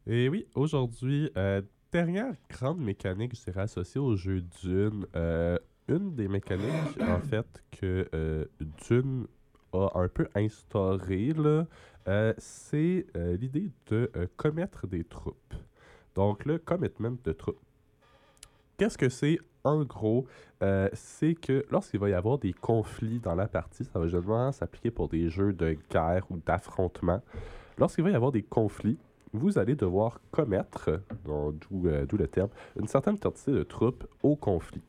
[0.08, 5.06] Et oui, aujourd'hui, euh, dernière grande mécanique, je dirais, associée au jeu Dune.
[5.90, 8.48] Une des mécaniques, en fait, que
[8.88, 9.28] Dune
[9.74, 11.34] un peu instauré,
[12.08, 15.54] euh, c'est euh, l'idée de euh, commettre des troupes.
[16.16, 17.60] Donc, le commitment de troupes.
[18.78, 20.26] Qu'est-ce que c'est en gros?
[20.64, 24.52] Euh, c'est que lorsqu'il va y avoir des conflits dans la partie, ça va généralement
[24.52, 27.22] s'appliquer pour des jeux de guerre ou d'affrontement.
[27.78, 28.98] Lorsqu'il va y avoir des conflits,
[29.34, 34.82] vous allez devoir commettre, d'où euh, le terme, une certaine quantité de troupes au conflit.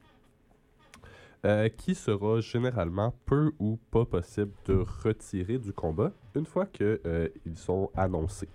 [1.44, 7.56] Euh, qui sera généralement peu ou pas possible de retirer du combat une fois qu'ils
[7.56, 8.48] sont annoncés.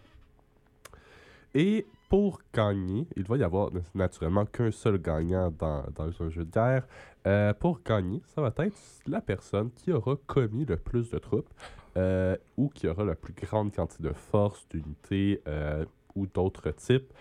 [1.54, 6.46] Et pour gagner, il va y avoir naturellement qu'un seul gagnant dans, dans, un jeu
[6.46, 6.88] de guerre.
[7.26, 11.50] Euh, pour gagner, ça va être la personne qui aura commis le plus de troupes
[11.98, 17.12] euh, ou qui aura la plus grande quantité de force, d'unités euh, ou d'autres types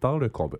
[0.00, 0.58] dans le combat.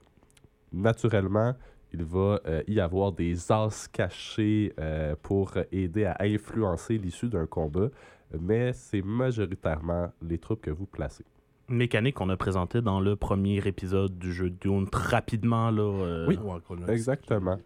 [0.71, 1.55] Naturellement,
[1.93, 4.75] il va y avoir des as cachés
[5.23, 7.89] pour aider à influencer l'issue d'un combat,
[8.39, 11.25] mais c'est majoritairement les troupes que vous placez
[11.69, 15.71] mécanique qu'on a présentée dans le premier épisode du jeu Dune rapidement.
[15.71, 16.39] Là, euh, Oui,
[16.89, 17.59] exactement.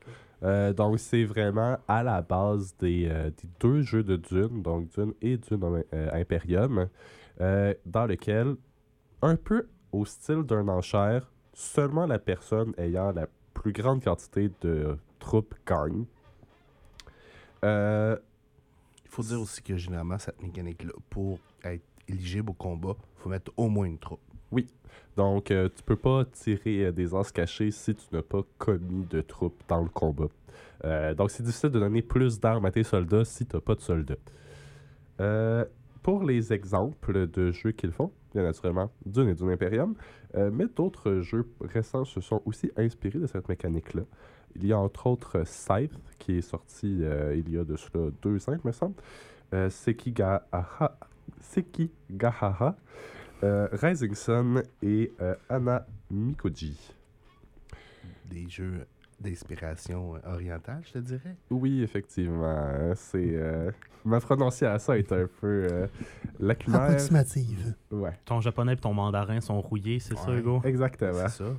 [0.43, 4.89] Euh, donc, c'est vraiment à la base des, euh, des, deux jeux de Dune, donc
[4.91, 6.89] Dune et Dune Imperium,
[7.39, 8.57] dans lequel,
[9.23, 14.97] un peu au style d'un enchère, seulement la personne ayant la plus grande quantité de
[15.19, 16.05] troupes gagne.
[17.63, 18.19] Il
[19.09, 23.53] faut dire aussi que généralement, cette mécanique-là, pour être éligible au combat, il faut mettre
[23.57, 24.21] au moins une troupe.
[24.51, 24.67] Oui.
[25.17, 29.05] Donc, euh, tu peux pas tirer euh, des as cachés si tu n'as pas commis
[29.07, 30.29] de troupes dans le combat.
[30.85, 33.75] Euh, donc, c'est difficile de donner plus d'armes à tes soldats si tu n'as pas
[33.75, 34.17] de soldats.
[36.03, 39.95] pour les exemples de jeux qu'ils font, bien naturellement Dune et Dune Imperium,
[40.35, 44.03] mais d'autres jeux récents se sont aussi inspirés de cette mécanique-là.
[44.57, 47.03] Il y a entre autres Scythe, qui est sorti
[47.35, 48.95] il y a de cela deux ans, me semble.
[52.11, 52.77] Gahara,
[53.45, 56.79] euh, Rising Sun et euh, Anna Mikoji.
[58.31, 58.87] Des jeux
[59.23, 61.37] d'inspiration orientale, je te dirais.
[61.51, 62.93] Oui, effectivement.
[62.95, 63.71] C'est euh,
[64.05, 65.87] ma prononciation est un peu euh,
[66.41, 66.83] lacunaire.
[66.83, 67.75] Approximative.
[67.91, 68.19] Ouais.
[68.25, 70.61] Ton japonais et ton mandarin sont rouillés, c'est ça, Hugo?
[70.65, 71.29] Exactement.
[71.29, 71.57] C'est ça.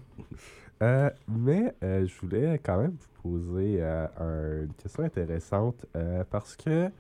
[0.82, 5.86] Euh, mais je voulais quand même vous poser une question intéressante
[6.30, 6.91] parce que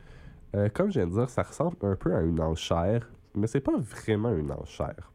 [0.55, 3.61] euh, comme je viens de dire, ça ressemble un peu à une enchère, mais c'est
[3.61, 5.11] pas vraiment une enchère.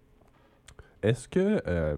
[1.03, 1.97] Est-ce que euh,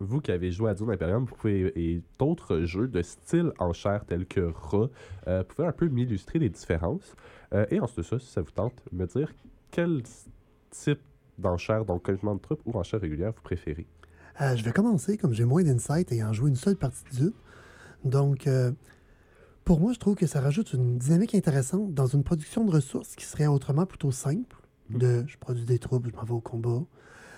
[0.00, 4.04] vous qui avez joué à Dune Imperium, vous pouvez, et d'autres jeux de style enchère
[4.06, 4.88] tels que Ra,
[5.28, 7.14] euh, pouvez un peu m'illustrer les différences.
[7.52, 9.32] Euh, et ensuite de ça, si ça vous tente, me dire
[9.70, 10.02] quel
[10.70, 11.00] type
[11.38, 13.86] d'enchère, donc commandement de troupes ou enchère régulière, vous préférez.
[14.40, 17.32] je vais commencer, comme j'ai moins d'insight ayant joué une seule partie de Dune.
[18.04, 18.48] Donc,
[19.64, 23.16] pour moi, je trouve que ça rajoute une dynamique intéressante dans une production de ressources
[23.16, 24.56] qui serait autrement plutôt simple.
[24.90, 24.98] Mm.
[24.98, 26.82] De je produis des troupes, je m'en vais au combat.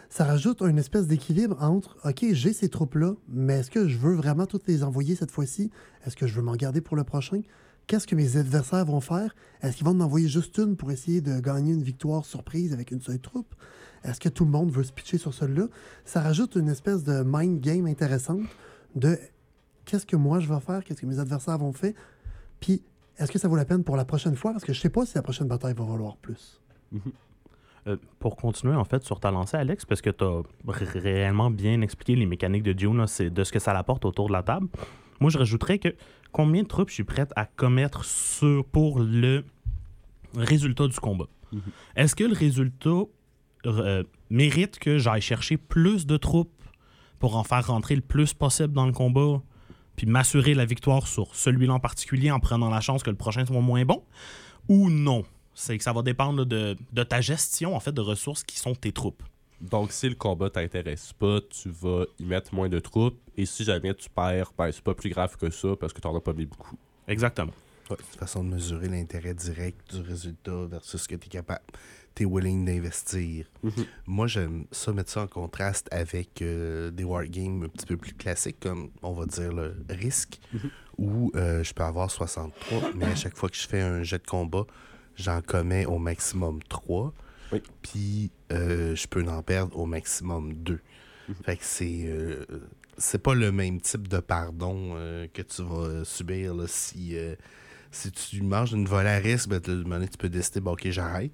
[0.09, 4.15] Ça rajoute une espèce d'équilibre entre OK, j'ai ces troupes-là, mais est-ce que je veux
[4.15, 5.71] vraiment toutes les envoyer cette fois-ci?
[6.05, 7.43] Est-ce que je veux m'en garder pour le prochain?
[7.87, 9.35] Qu'est-ce que mes adversaires vont faire?
[9.63, 12.91] Est-ce qu'ils vont en envoyer juste une pour essayer de gagner une victoire surprise avec
[12.91, 13.55] une seule troupe?
[14.05, 15.69] Est-ce que tout le monde veut se pitcher sur celle-là?
[16.05, 18.43] Ça rajoute une espèce de mind game intéressante
[18.95, 19.19] de
[19.85, 21.93] qu'est-ce que moi je vais faire, qu'est-ce que mes adversaires vont faire
[22.61, 22.83] puis,
[23.19, 24.53] est-ce que ça vaut la peine pour la prochaine fois?
[24.53, 26.61] Parce que je sais pas si la prochaine bataille va valoir plus.
[27.87, 31.81] Euh, pour continuer, en fait, sur ta lancée, Alex, parce que tu as réellement bien
[31.83, 34.67] expliqué les mécaniques de Dune, de ce que ça apporte autour de la table.
[35.21, 35.95] Moi, je rajouterais que
[36.33, 39.45] combien de troupes je suis prête à commettre sur, pour le
[40.35, 41.27] résultat du combat?
[41.53, 41.61] Mhm.
[41.95, 43.05] Est-ce que le résultat
[43.67, 46.51] euh, mérite que j'aille chercher plus de troupes
[47.21, 49.41] pour en faire rentrer le plus possible dans le combat?
[49.97, 53.45] puis m'assurer la victoire sur celui-là en particulier en prenant la chance que le prochain
[53.45, 54.03] soit moins bon,
[54.69, 55.25] ou non?
[55.59, 58.93] C'est que ça va dépendre de, ta gestion en fait de ressources qui sont tes
[58.93, 59.23] troupes.
[59.61, 63.19] Donc, si le combat t'intéresse pas, tu vas y mettre moins de troupes.
[63.39, 66.07] Et si jamais tu perds, ben, c'est pas plus grave que ça parce que tu
[66.07, 66.77] n'en as pas mis beaucoup.
[67.09, 67.53] Exactement.
[67.89, 71.65] c'est une façon de mesurer l'intérêt direct du résultat versus ce que tu es capable
[72.17, 73.47] tu willing d'investir.
[73.63, 73.87] Mhm.
[74.07, 78.15] Moi, j'aime ça mettre ça en contraste avec euh, des wargames un petit peu plus
[78.15, 80.71] classiques, comme on va dire le risque, mhm.
[80.99, 84.19] où euh, je peux avoir 63, mais à chaque fois que je fais un jet
[84.19, 84.65] de combat,
[85.17, 87.13] j'en commets au maximum 3.
[87.83, 90.81] Puis euh, je peux en perdre au maximum 2.
[91.29, 91.35] Mhm.
[91.45, 92.09] Fait que c'est.
[92.99, 94.95] c'est pas le même type de pardon
[95.33, 97.17] que tu vas subir si,
[97.91, 101.33] si tu manges une volée à risque, ben, tu peux décider, bon, ok, j'arrête.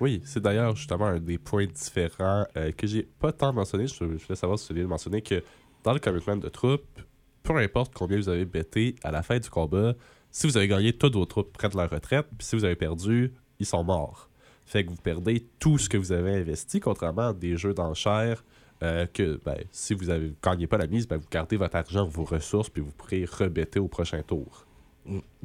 [0.00, 3.86] Oui, c'est d'ailleurs justement un des points différents euh, que j'ai pas tant mentionné.
[3.86, 5.42] Je, voulais savoir si vous voulez mentionner que
[5.82, 7.00] dans le commitment de troupes,
[7.42, 9.94] peu importe combien vous avez bêté à la fin du combat,
[10.34, 12.74] si vous avez gagné toutes vos troupes près de la retraite, puis si vous avez
[12.74, 14.28] perdu, ils sont morts.
[14.66, 18.42] Fait que vous perdez tout ce que vous avez investi, contrairement à des jeux d'enchères
[18.82, 22.04] euh, que ben, si vous ne gagnez pas la mise, ben, vous gardez votre argent,
[22.08, 24.66] vos ressources, puis vous pourrez rebêter au prochain tour.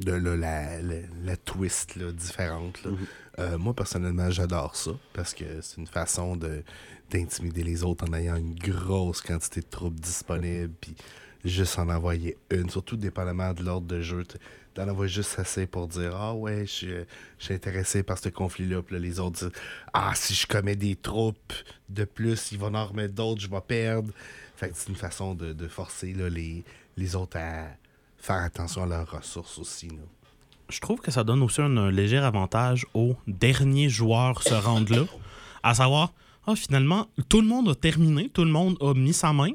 [0.00, 2.84] De la, la, twist différente.
[2.84, 2.96] Mhm.
[3.38, 6.64] Euh, moi, personnellement, j'adore ça parce que c'est une façon de
[7.10, 10.72] d'intimider les autres en ayant une grosse quantité de troupes disponibles.
[10.80, 10.94] Puis
[11.44, 14.24] juste en envoyer une, surtout dépendamment de l'ordre de jeu.
[14.74, 17.04] T'en envoies juste assez pour dire Ah ouais, je
[17.38, 18.82] suis- intéressé par ce conflit-là.
[18.82, 19.52] Puis là, les autres disent
[19.92, 21.52] Ah, si je commets des troupes
[21.88, 24.12] de plus, ils vont en remettre d'autres, je vais perdre.
[24.56, 26.62] Fait que c'est une façon de, de forcer là, les,
[26.96, 27.66] les autres à
[28.18, 29.88] faire attention à leurs ressources aussi.
[30.68, 35.04] Je trouve que ça donne aussi un, léger avantage aux derniers joueurs se rendre là.
[35.64, 36.12] À savoir,
[36.46, 39.50] ah, finalement, tout le monde a terminé, tout le monde a mis sa main.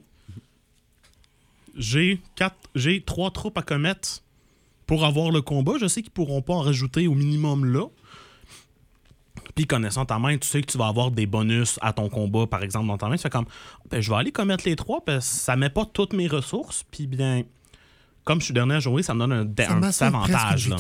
[1.76, 4.22] J'ai quatre, j'ai trois troupes à commettre
[4.88, 5.74] pour avoir le combat.
[5.80, 7.86] Je sais qu'ils pourront pas en rajouter au minimum là.
[9.56, 12.46] Puis connaissant ta main, tu sais que tu vas avoir des bonus à ton combat,
[12.46, 13.16] par exemple, dans ta main.
[13.16, 13.46] Tu fais comme,
[13.90, 16.84] ben, je vais aller commettre les trois parce que ça met pas toutes mes ressources.
[16.92, 17.44] Puis bien,
[18.26, 20.68] comme je suis dernier à jouer, ça me donne un, Ça un petit avantage.
[20.70, 20.76] là.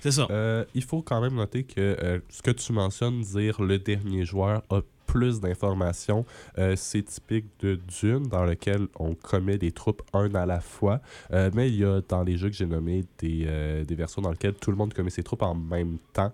[0.00, 0.26] C'est ça.
[0.30, 4.24] Euh, il faut quand même noter que euh, ce que tu mentionnes, dire le dernier
[4.24, 6.24] joueur a plus d'informations,
[6.58, 11.00] euh, c'est typique de Dune, dans lequel on commet des troupes un à la fois.
[11.30, 14.54] Mais il y a dans les jeux que j'ai nommés des, des versions dans lesquelles
[14.54, 16.32] tout le monde commet ses troupes en même temps.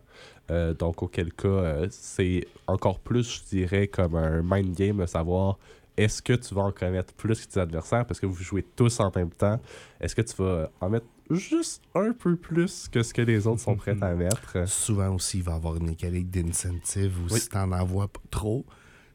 [0.79, 5.59] Donc, auquel cas, c'est encore plus, je dirais, comme un mind game de savoir
[5.97, 9.01] est-ce que tu vas en commettre plus que tes adversaires parce que vous jouez tous
[9.01, 9.61] en même temps?
[10.01, 13.61] Est-ce que tu vas en mettre juste un peu plus que ce que les autres
[13.61, 14.69] sont prêts à mettre?
[14.69, 17.41] Souvent aussi, il va y avoir une mécanique d'incentive où Oui.
[17.41, 18.65] si tu en envoies trop,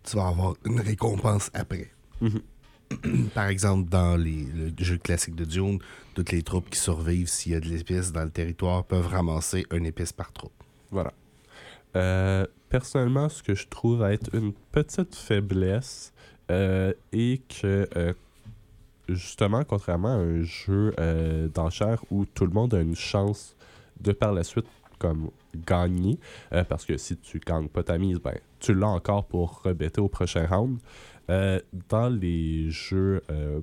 [0.03, 1.91] tu vas avoir une récompense après.
[2.21, 2.41] Mhm.
[3.33, 5.79] Par exemple, dans les, le jeu classique de Dune,
[6.13, 9.65] toutes les troupes qui survivent, s'il y a de l'épice dans le territoire, peuvent ramasser
[9.73, 10.53] une épice par troupe.
[10.89, 11.11] Voilà.
[11.97, 16.13] Euh, personnellement, ce que je trouve être une petite faiblesse
[16.49, 18.13] euh, est que, euh,
[19.09, 23.55] justement, contrairement à un jeu euh, d'enchères où tout le monde a une chance
[23.99, 24.67] de par la suite
[24.99, 26.19] comme gagner,
[26.53, 30.01] euh, parce que si tu gagnes pas ta mise, ben, tu l'as encore pour rebêter
[30.01, 30.79] au prochain round.
[31.29, 33.59] Euh, dans les jeux euh,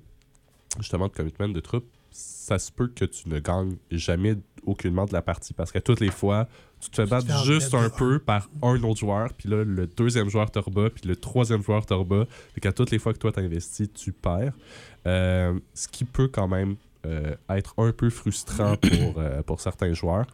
[0.78, 5.12] justement de commitment de troupes, ça se peut que tu ne gagnes jamais aucunement de
[5.12, 6.48] la partie parce que toutes les fois,
[6.80, 9.64] tu te fais battre te fais juste un peu par un autre joueur, puis là,
[9.64, 12.24] le deuxième joueur te rebat, puis le troisième joueur te rebat,
[12.56, 14.52] et qu'à toutes les fois que toi t'investis, tu perds.
[15.06, 19.92] Euh, ce qui peut quand même euh, être un peu frustrant pour, euh, pour certains
[19.92, 20.26] joueurs.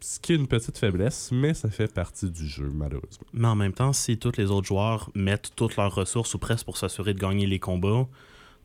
[0.00, 3.26] Ce qui est une petite faiblesse, mais ça fait partie du jeu, malheureusement.
[3.32, 6.64] Mais en même temps, si tous les autres joueurs mettent toutes leurs ressources ou presque
[6.64, 8.06] pour s'assurer de gagner les combats,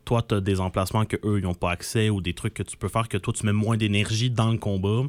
[0.04, 2.62] toi, tu as des emplacements que eux ils n'ont pas accès ou des trucs que
[2.62, 5.02] tu peux faire que toi, tu mets moins d'énergie dans le combat.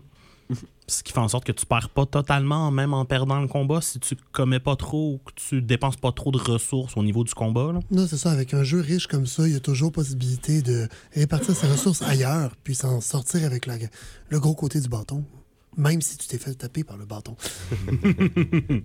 [0.88, 3.82] Ce qui fait en sorte que tu perds pas totalement, même en perdant le combat,
[3.82, 7.24] si tu commets pas trop ou que tu dépenses pas trop de ressources au niveau
[7.24, 7.72] du combat.
[7.72, 7.80] là.
[7.92, 8.32] Non, c'est ça.
[8.32, 12.02] Avec un jeu riche comme ça, il y a toujours possibilité de répartir ses ressources
[12.02, 13.78] ailleurs, puis s'en sortir avec la-
[14.30, 15.24] le gros côté du bâton.
[15.78, 17.38] Même si tu t'es fait taper par le bâton.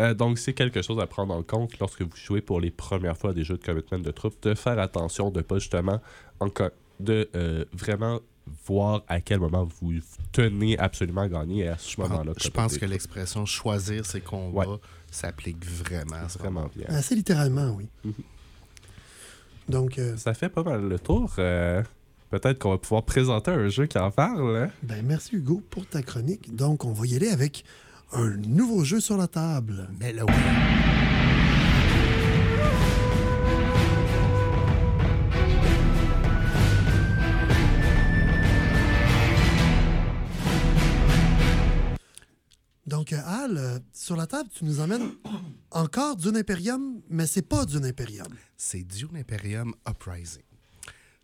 [0.00, 3.16] Euh, donc, c'est quelque chose à prendre en compte lorsque vous jouez pour les premières
[3.16, 6.00] fois à des jeux de commitment de troupes, de faire attention, de pas justement,
[6.40, 8.20] encore, de euh, vraiment
[8.66, 9.92] voir à quel moment vous
[10.32, 12.32] tenez absolument à gagner et à ce moment-là.
[12.38, 14.76] Je pense que l'expression choisir ses combats Ouais.
[15.10, 16.26] s'applique vraiment.
[16.38, 16.86] Vraiment bien.
[16.88, 17.88] Assez littéralement, oui.
[18.04, 18.12] Mhm.
[19.68, 21.34] Donc, euh, Ça fait pas mal le tour.
[21.38, 21.82] euh,
[22.30, 24.56] Peut-être qu'on va pouvoir présenter un jeu qui en parle.
[24.56, 24.70] hein?
[24.82, 26.54] ben, merci Hugo pour ta chronique.
[26.54, 27.64] Donc, on va y aller avec
[28.12, 29.88] un nouveau jeu sur la table.
[30.00, 30.32] Mais là, oui.
[42.86, 45.10] Donc, Al, sur la table, tu nous emmènes
[45.70, 48.28] encore Dune Imperium, mais c'est pas Dune Imperium.
[48.56, 50.47] c'est Dune Imperium Uprising.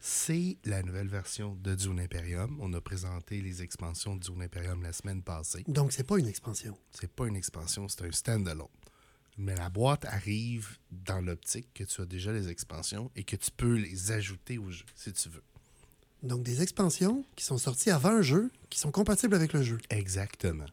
[0.07, 2.59] C'est la nouvelle version de Dune Imperium.
[2.61, 5.65] On a présenté les expansions de Dune Imperium la semaine passée.
[5.67, 6.77] Donc, c'est pas une expansion.
[6.91, 8.67] C'est pas une expansion, c'est un standalone.
[9.39, 13.51] Mais la boîte arrive dans l'optique que tu as déjà les expansions et que tu
[13.51, 15.43] peux les ajouter au jeu si tu veux.
[16.23, 19.79] Donc, des expansions qui sont sorties avant un jeu, qui sont compatibles avec le jeu.
[19.89, 20.67] Exactement.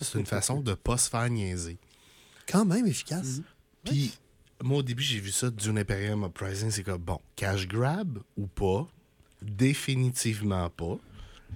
[0.00, 1.76] C'est une façon de pas se faire niaiser.
[2.46, 3.40] Quand même efficace.
[3.82, 4.16] Puis,
[4.64, 8.46] moi, au début, j'ai vu ça, Dune Imperium Uprising, c'est comme, bon, cash grab ou
[8.46, 8.88] pas,
[9.42, 10.98] définitivement pas.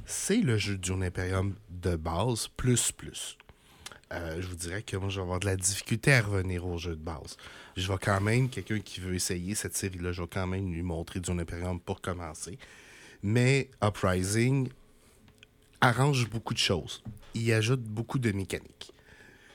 [0.05, 3.39] C'est le jeu Dune Imperium de base, plus, plus.
[4.13, 6.77] Euh, je vous dirais que moi, je vais avoir de la difficulté à revenir au
[6.77, 7.39] jeu de base.
[7.79, 10.83] Je vais quand même, quelqu'un qui veut essayer cette série-là, je vais quand même lui
[10.83, 12.59] montrer Dune Imperium pour commencer.
[13.23, 14.69] Mais Uprising
[15.81, 17.03] arrange beaucoup de choses.
[17.33, 18.93] Il ajoute beaucoup de mécaniques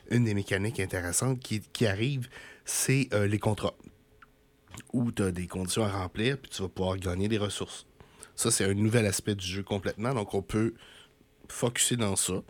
[0.09, 2.29] une des mécaniques intéressantes qui, qui arrive,
[2.65, 3.75] c'est euh, les contrats.
[4.91, 7.85] Où tu as des conditions à remplir, puis tu vas pouvoir gagner des ressources.
[8.35, 10.13] Ça, c'est un nouvel aspect du jeu complètement.
[10.13, 10.73] Donc, on peut
[11.47, 12.41] focuser dans ça.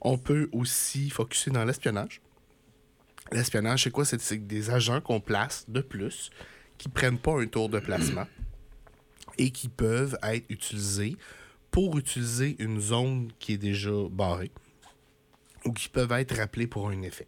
[0.00, 2.20] On peut aussi focuser dans l'espionnage.
[3.32, 4.04] L'espionnage, c'est quoi?
[4.04, 6.30] C'est des agents qu'on place de plus
[6.78, 8.26] qui prennent pas un tour de placement.
[9.38, 11.16] et qui peuvent être utilisés
[11.70, 14.52] pour utiliser une zone qui est déjà barrée
[15.64, 17.26] ou qui peuvent être rappelés pour un effet.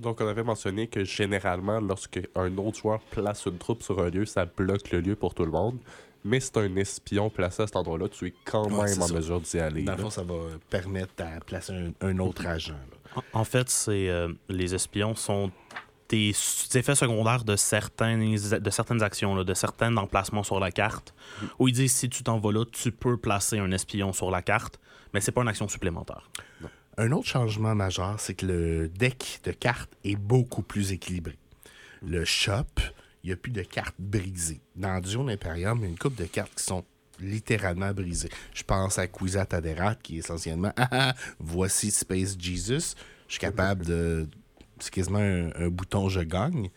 [0.00, 4.10] Donc, on avait mentionné que généralement, lorsque un autre joueur place une troupe sur un
[4.10, 5.78] lieu, ça bloque le lieu pour tout le monde.
[6.24, 9.14] Mais c'est un espion placé à cet endroit-là, tu es quand Ouais, même en ça.
[9.14, 9.82] mesure d'y aller.
[9.82, 10.34] Dans le fond, ça va
[10.70, 12.72] permettre à placer un, un autre agent.
[12.72, 13.22] là.
[13.34, 15.50] En- En fait, c'est euh, les espions sont
[16.08, 16.30] des
[16.74, 21.14] effets secondaires de certaines, de certaines actions, là, de certains emplacements sur la carte,
[21.58, 24.40] où ils disent si tu t'en vas là, tu peux placer un espion sur la
[24.42, 24.80] carte,
[25.12, 26.30] mais c'est pas une action supplémentaire.
[26.96, 31.36] Un autre changement majeur, c'est que le deck de cartes est beaucoup plus équilibré.
[32.06, 32.64] Le shop,
[33.22, 34.60] il n'y a plus de cartes brisées.
[34.76, 36.84] Dans Dune Imperium, il y a une coupe de cartes qui sont
[37.20, 38.28] littéralement brisées.
[38.52, 42.94] Je pense à Kwisatz Haderach, qui est essentiellement Ah, ah, voici Space Jesus.
[43.26, 44.28] Je suis capable de.
[44.78, 46.70] C'est quasiment un, un bouton je gagne.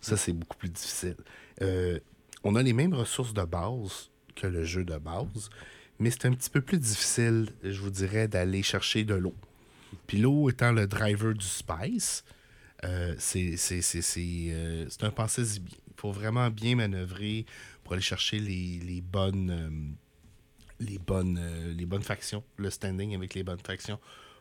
[0.00, 1.16] Ça, c'est beaucoup plus difficile.
[1.62, 1.98] Euh,
[2.42, 5.50] on a les mêmes ressources de base que le jeu de base,
[5.98, 9.34] mais c'est un petit peu plus difficile, je vous dirais, d'aller chercher de l'eau.
[10.06, 12.24] Puis l'eau étant le driver du spice,
[12.84, 15.76] euh, euh, c'est un pensée bien.
[15.88, 17.44] Il faut vraiment bien manœuvrer
[17.84, 21.38] pour aller chercher les, les bonnes, euh, les, bonnes,
[21.76, 23.98] les bonnes factions, le standing avec les bonnes factions,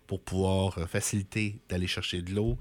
[0.08, 2.58] pour pouvoir faciliter d'aller chercher de l'eau.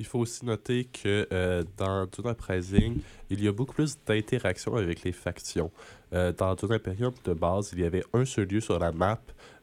[0.00, 1.28] Il faut aussi noter que
[1.76, 5.70] dans Dune Uprising, il y a beaucoup plus d'interaction avec les factions.
[6.10, 9.20] Dans Dune Imperium, de base, il y avait un seul lieu sur la map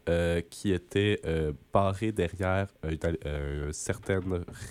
[0.07, 2.95] euh, qui était euh, barré derrière un,
[3.25, 4.19] euh, un certain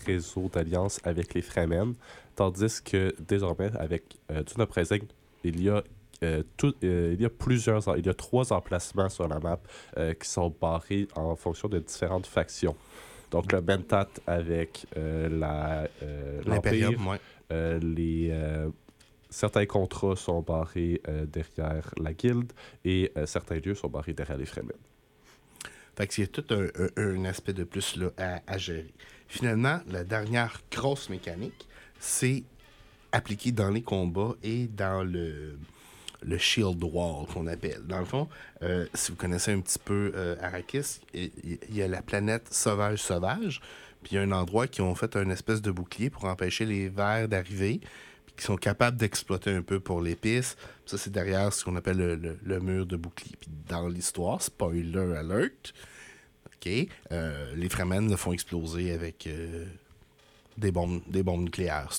[0.06, 1.94] réseau d'alliances avec les Fremen,
[2.36, 5.02] tandis que désormais, avec euh, Dune Uprising,
[5.42, 5.82] il y a
[6.22, 9.60] euh, tout- euh, il y a plusieurs, il y a trois emplacements sur la map
[9.98, 12.76] euh, qui sont barrés en fonction de différentes factions.
[13.30, 17.18] Donc le Bentat avec euh, la, euh, l'Empire, ouais.
[17.52, 18.70] euh, les, euh,
[19.28, 22.52] certains contrats sont barrés euh, derrière la guilde
[22.84, 24.70] et euh, certains lieux sont barrés derrière les Fremen.
[25.96, 26.66] Fait y a tout un,
[26.96, 28.92] un- aspect de plus là, à, à gérer.
[29.28, 31.66] Finalement, la dernière grosse mécanique,
[31.98, 32.42] c'est
[33.12, 35.56] appliqué dans les combats et dans le,
[36.22, 37.82] le shield wall qu'on appelle.
[37.86, 38.28] Dans le fond,
[38.62, 42.52] euh, si vous connaissez un petit peu euh, Arrakis, il il y a la planète
[42.52, 43.60] sauvage-sauvage,
[44.02, 46.66] puis il y a un endroit qui ont fait un espèce de bouclier pour empêcher
[46.66, 47.80] les vers d'arriver,
[48.26, 50.56] puis qui sont capables d'exploiter un peu pour l'épice.
[50.86, 53.34] Ça, c'est derrière ce qu'on appelle le, le- mur de bouclier.
[53.40, 55.72] Puis dans l'histoire, spoiler alert,
[56.46, 56.70] OK,
[57.12, 59.64] euh, les Fremen le font exploser avec euh,
[60.58, 61.90] des, bombes, des bombes nucléaires.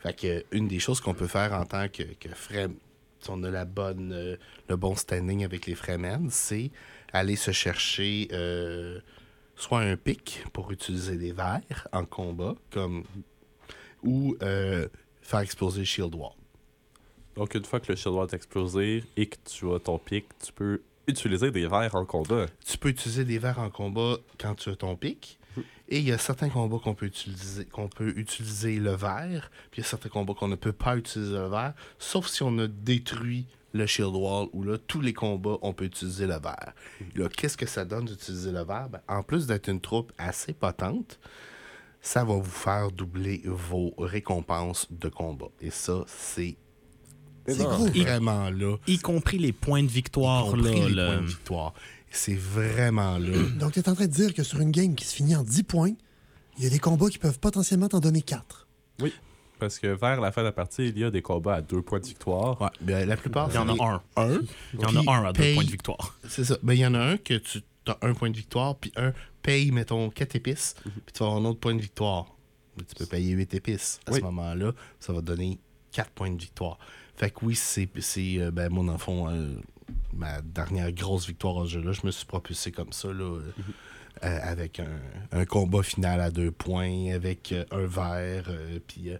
[0.00, 2.76] Fait que une des choses qu'on peut faire en tant que, que Frem-
[3.20, 4.36] si on a la bonne, euh,
[4.68, 6.70] le bon standing avec les Fremen, c'est
[7.12, 9.00] aller se chercher euh,
[9.56, 13.04] soit un pic pour utiliser des verres en combat, comme
[14.02, 16.32] ou faire exploser Shield Wall.
[17.40, 20.26] Donc une fois que le shield wall est explosé et que tu as ton pic,
[20.44, 22.44] tu peux utiliser des verres en combat.
[22.66, 25.38] Tu peux utiliser des verres en combat quand tu as ton pic.
[25.88, 29.80] Et il y a certains combats qu'on peut utiliser qu'on peut utiliser le verre, puis
[29.80, 32.58] il y a certains combats qu'on ne peut pas utiliser le verre, sauf si on
[32.58, 36.74] a détruit le shield wall, où là, tous les combats, on peut utiliser le verre.
[37.14, 38.90] Là, qu'est-ce que ça donne d'utiliser le verre?
[38.90, 41.18] Ben, en plus d'être une troupe assez potente,
[42.02, 45.48] ça va vous faire doubler vos récompenses de combat.
[45.62, 46.58] Et ça, c'est
[47.54, 48.76] C'est vraiment là.
[48.86, 50.56] Y compris les points de victoire.
[50.56, 51.74] y là, les le- points de victoire.
[52.10, 53.36] C'est vraiment là.
[53.60, 55.42] Donc, tu es en train de dire que sur une game qui se finit en
[55.44, 55.92] 10 points,
[56.58, 58.66] il y a des combats qui peuvent potentiellement t'en donner 4.
[59.58, 61.82] Parce que vers la fin de la partie, il y a des combats à deux
[61.82, 62.60] points de victoire.
[62.62, 64.02] Ouais, ben, la plupart, Il y en a un.
[64.16, 64.40] un.
[64.74, 66.16] Il y en a un à deux paye- points de victoire.
[66.28, 66.56] C'est ça.
[66.62, 69.12] Ben, il y en a un que tu as un point de victoire, puis un
[69.42, 72.26] paye, mettons, 4 épices, puis tu vas avoir un autre point de victoire.
[72.78, 74.00] Tu peux payer 8 épices.
[74.06, 74.18] À Oui.
[74.20, 75.58] ce moment-là, ça va donner
[75.92, 76.78] 4 points de victoire.
[77.20, 79.52] Fait que oui, c'est, c'est euh, ben, mon enfant, euh,
[80.14, 83.42] ma dernière grosse victoire au jeu-là, je me suis propulsé comme ça, là, euh,
[84.24, 84.88] euh, avec un,
[85.32, 88.50] un combat final à deux points, avec un verre,
[88.86, 89.10] puis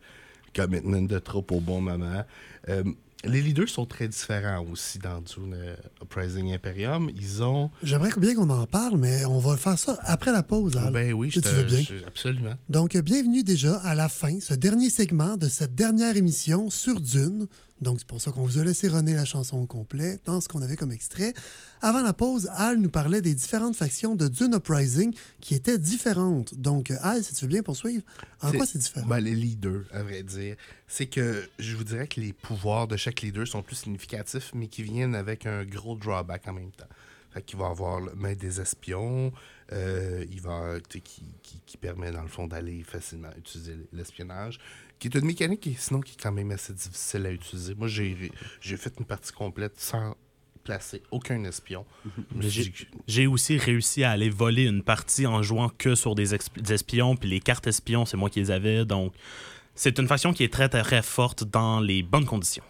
[0.57, 2.24] commitment de troupe au bon moment.
[3.22, 5.55] Les leaders sont très différents aussi dans Dune
[6.03, 7.11] Uprising Imperium.
[7.14, 7.70] Ils ont.
[7.82, 10.74] J'aimerais bien qu'on en parle, mais on va faire ça après la pause.
[10.78, 10.90] Al.
[10.90, 11.82] Ben oui, Si je tu veux te- bien.
[11.82, 12.55] je- absolument.
[12.70, 17.46] Donc, bienvenue déjà à la fin, ce dernier segment de cette dernière émission sur Dune.
[17.81, 20.49] Donc, c'est pour ça qu'on vous a laissé runner la chanson au complet dans ce
[20.49, 21.33] qu'on avait comme extrait.
[21.81, 26.55] Avant la pause, Al nous parlait des différentes factions de Dune Uprising qui étaient différentes.
[26.55, 28.03] Donc, Al, si tu veux bien poursuivre,
[28.43, 29.07] en quoi c'est différent?
[29.07, 30.57] Ben, les leaders, à vrai dire.
[30.87, 34.66] C'est que je vous dirais que les pouvoirs de chaque leader sont plus significatifs, mais
[34.66, 36.89] qui viennent avec un gros drawback en même temps.
[37.33, 39.33] Fait qu'il va avoir le maître des espions,
[39.72, 44.59] euh, il va qui, qui, qui permet dans le fond d'aller facilement utiliser l'espionnage,
[45.01, 47.74] qui est une mécanique qui, sinon qui est quand même assez difficile à utiliser.
[47.74, 48.30] Moi, j'ai
[48.61, 50.14] j'ai fait une partie complète sans
[50.62, 51.84] placer aucun espion.
[52.34, 52.48] Mais
[53.09, 57.30] j'ai- aussi réussi à aller voler une partie en jouant que sur des, espions, puis
[57.30, 59.14] les cartes espions, c'est moi qui les avais, donc
[59.74, 62.62] c'est une faction qui est très très forte dans les bonnes conditions.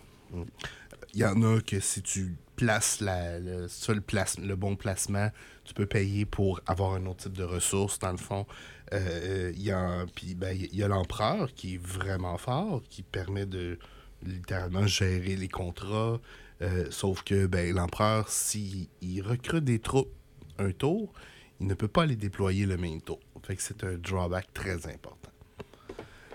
[1.13, 4.39] Il y en a que si tu places la, le, si tu fais le, place-
[4.39, 5.31] le bon placement,
[5.65, 8.47] tu peux payer pour avoir un autre type de ressources, dans le fond.
[8.93, 13.03] Euh, il y a, puis, ben, il y a l'empereur qui est vraiment fort, qui
[13.03, 13.79] permet de
[14.23, 16.21] littéralement gérer les contrats.
[16.63, 20.13] Euh, sauf que ben, l'empereur, s'il il recrute des troupes
[20.59, 21.13] un tour,
[21.61, 23.21] il ne peut pas les déployer le même tour.
[23.43, 25.31] Fait que c'est un drawback très important.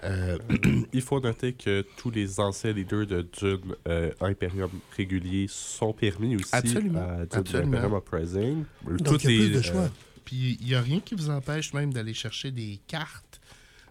[0.03, 0.37] Euh,
[0.93, 6.35] Il faut noter que tous les anciens leaders de Dune euh, Imperium régulier sont permis
[6.35, 7.77] aussi Absolument, à Dune absolument.
[7.77, 8.63] Imperium Uprising.
[8.99, 9.89] Donc, il y a plus de choix.
[10.25, 13.39] Puis il n'y a rien qui vous empêche même d'aller chercher des cartes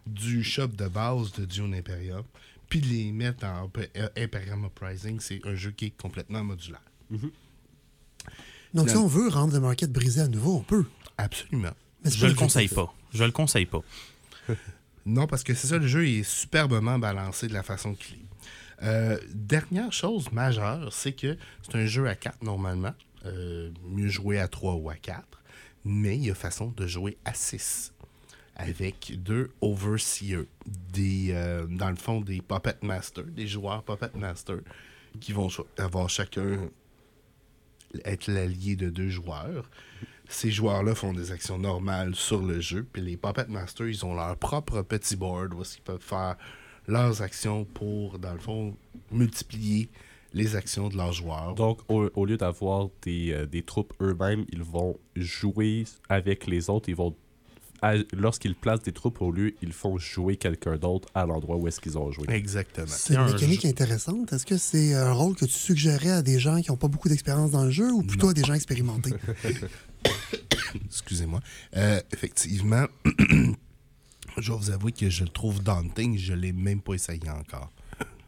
[0.07, 2.25] du shop de base de Dune Imperium,
[2.69, 5.21] puis de les mettre en euh, Imperium Uprising.
[5.21, 6.83] C'est un jeu qui est complètement modulaire.
[8.75, 10.85] Donc, si on veut rendre le market brisé à nouveau, on peut.
[11.17, 11.73] Absolument.
[12.05, 12.93] Mais Je le conseille pas.
[13.13, 13.81] Je le conseille pas.
[15.07, 18.27] Non, parce que c'est ça, le jeu est superbement balancé de la façon qu'il est.
[18.83, 22.95] Euh, dernière chose majeure, c'est que c'est un jeu à 4 normalement.
[23.27, 25.23] Euh, mieux jouer à 3 ou à 4.
[25.85, 27.93] Mais il y a façon de jouer à 6.
[28.57, 30.47] Avec deux overseers.
[30.93, 34.63] Des, euh, dans le fond, des Puppet Masters, des joueurs Puppet Masters,
[35.21, 36.69] qui vont avoir chacun
[38.05, 39.69] être l'allié de deux joueurs.
[40.29, 44.15] Ces joueurs-là font des actions normales sur le jeu, puis les Puppet Masters, ils ont
[44.15, 46.37] leur propre petit board où ils peuvent faire
[46.87, 48.77] leurs actions pour, dans le fond,
[49.11, 49.91] multiplier
[50.35, 51.55] les actions de leurs joueurs.
[51.55, 56.69] Donc, au, au lieu d'avoir des, euh, des troupes eux-mêmes, ils vont jouer avec les
[56.69, 56.89] autres.
[56.89, 57.15] Ils vont,
[57.83, 61.69] à- lorsqu'ils placent des troupes au lieu, ils font jouer quelqu'un d'autre à l'endroit où
[61.69, 62.27] est-ce qu'ils ont joué.
[62.31, 62.87] Exactement.
[62.89, 64.33] C'est une un mécanique jeu- intéressante.
[64.33, 67.09] Est-ce que c'est un rôle que tu suggérais à des gens qui n'ont pas beaucoup
[67.09, 69.13] d'expérience dans le jeu ou plutôt à des gens expérimentés?
[70.87, 71.41] Excusez-moi.
[71.77, 72.87] Euh, effectivement,
[74.39, 76.19] je vais vous avouer que je le trouve daunting.
[76.19, 77.71] Je ne l'ai même pas essayé encore.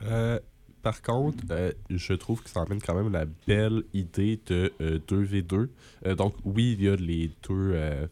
[0.05, 0.39] Euh,
[0.87, 5.01] par contre, euh, je trouve que ça emmène quand même la belle idée de euh,
[5.09, 5.69] 2v2.
[6.07, 8.07] Euh, donc, oui, il y a les deux euh,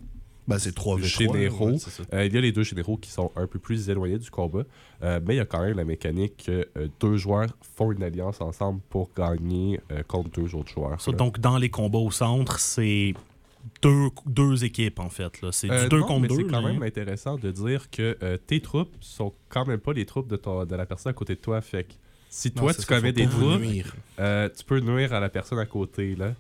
[0.49, 1.71] Ben, c'est 3 v généraux.
[2.13, 4.65] Euh, il y a les deux généraux qui sont un peu plus éloignés du combat,
[5.05, 7.47] euh, mais il y a quand même la mécanique que euh, deux joueurs
[7.77, 11.01] font une alliance ensemble pour gagner euh, contre deux autres joueurs.
[11.01, 13.15] Ça, donc, dans les combats au centre, c'est
[13.83, 15.41] deux, deux équipes, en fait.
[15.43, 15.51] là.
[15.53, 16.37] C'est Euh, du 2 non, contre mais 2.
[16.39, 20.05] c'est quand même intéressant de dire que euh, tes troupes sont quand même pas les
[20.07, 21.61] troupes de, ton- de la personne à côté de toi.
[21.63, 21.93] Fait que
[22.37, 23.95] si toi c'est tu commets des nuire.
[24.19, 26.17] euh, tu peux nuire à la personne à côté.
[26.17, 26.33] là.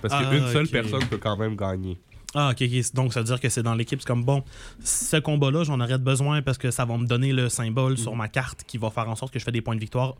[0.00, 1.98] Parce Ah, qu'une seule personne peut quand même gagner.
[2.34, 2.94] Ah, ok, ok.
[2.94, 4.00] Donc, ça veut dire que c'est dans l'équipe.
[4.00, 4.44] C'est comme, bon,
[4.84, 8.28] ce combat-là, j'en aurais besoin parce que ça va me donner le symbole sur ma
[8.28, 10.14] carte qui va faire en sorte que je fais des points de victoire.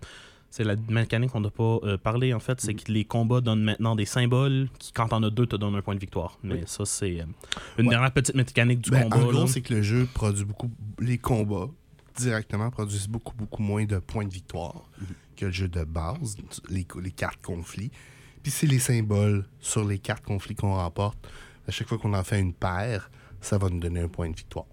[0.51, 2.61] C'est la mécanique qu'on n'a pas euh, parlé, en fait.
[2.61, 5.77] C'est que les combats donnent maintenant des symboles qui, quand t'en as deux, te donnent
[5.77, 6.37] un point de victoire.
[6.43, 7.25] Mais ça, c'est euh,
[7.79, 7.91] une Ouais.
[7.91, 9.17] dernière petite mécanique du Ben, combat.
[9.25, 10.69] en gros, c'est que le jeu produit beaucoup.
[10.99, 11.69] Les combats
[12.21, 14.89] directement produisent beaucoup, beaucoup moins de points de victoire
[15.37, 16.37] que le jeu de base,
[16.69, 17.91] les, les cartes conflits.
[18.43, 21.19] Puis c'est les symboles sur les cartes conflits qu'on remporte.
[21.69, 23.11] À chaque fois qu'on en fait une paire,
[23.41, 24.67] ça va nous donner un point de victoire.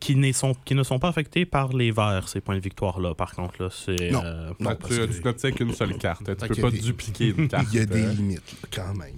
[0.00, 3.14] qui, ne sont, qui ne sont pas affectés par les verts, ces points de victoire-là,
[3.14, 3.62] par contre.
[3.62, 4.22] Là, c'est, Non.
[4.24, 6.24] euh, Non, tu, que- tu n'obtiens qu'une seule carte.
[6.24, 7.66] Tu peux pas des- dupliquer une carte.
[7.72, 8.12] Il y a des hein.
[8.14, 9.16] limites, là, quand même.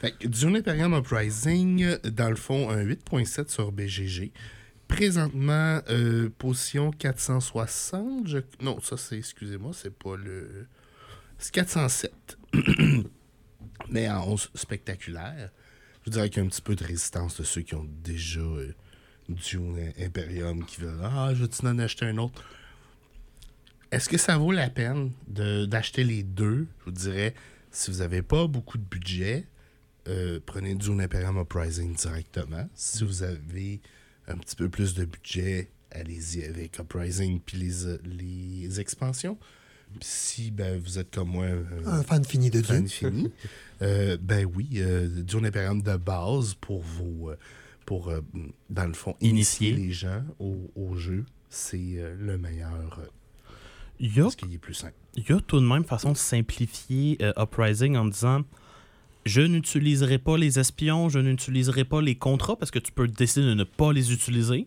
[0.00, 4.30] Fait que Dune Imperium Uprising, dans le fond, un 8.7 sur BGG.
[4.88, 8.26] Présentement, euh, position 460.
[8.26, 10.66] je- Non, ça c'est, excusez-moi, c'est pas le.
[11.38, 12.36] C'est 407.
[13.90, 15.50] Mais en 11 spectaculaire.
[16.04, 18.40] Je dirais qu'il y a un petit peu de résistance de ceux qui ont déjà
[18.40, 18.74] euh,
[19.28, 22.42] Dune Imperium qui veulent Ah, je vais-tu en acheter un autre
[23.92, 26.66] Est-ce que ça vaut la peine d'acheter les deux?
[26.80, 27.34] Je vous dirais,
[27.70, 29.46] si vous n'avez pas beaucoup de budget,
[30.08, 32.68] euh, prenez Dune Imperium Uprising directement.
[32.74, 33.80] Si vous avez
[34.28, 39.36] un petit peu plus de budget, allez-y avec Uprising puis les, euh, les expansions.
[39.98, 43.08] Puis si ben, vous êtes comme moi, euh, Un fan fini de fan Dieu.
[43.10, 43.30] fini,
[43.82, 47.30] euh, ben oui, euh, Dune Imperium de base pour vos.
[47.30, 47.36] euh,
[47.86, 48.20] pour, euh,
[48.68, 49.86] dans le fond, initier, Initier.
[49.86, 52.98] les gens au, au jeu, c'est euh, le meilleur.
[52.98, 53.06] euh,
[53.98, 54.92] Il y a parce qu'il est plus simple.
[55.14, 58.42] Il y a tout de même façon de simplifier euh, Uprising en disant
[59.28, 63.46] je n'utiliserai pas les espions, je n'utiliserai pas les contrats parce que tu peux décider
[63.46, 64.66] de ne pas les utiliser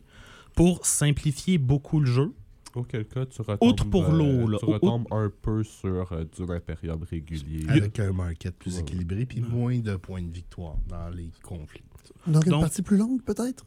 [0.55, 2.31] pour simplifier beaucoup le jeu.
[2.73, 4.57] Auquel cas, tu retombes, Outre pour euh, l'eau, là.
[4.57, 7.65] tu retombes un peu sur euh, du Imperium régulier.
[7.67, 8.81] Avec un market plus Ouais.
[8.81, 11.83] équilibré puis moins de points de victoire dans les conflits.
[12.27, 13.65] Donc, une Donc- partie plus longue, peut-être?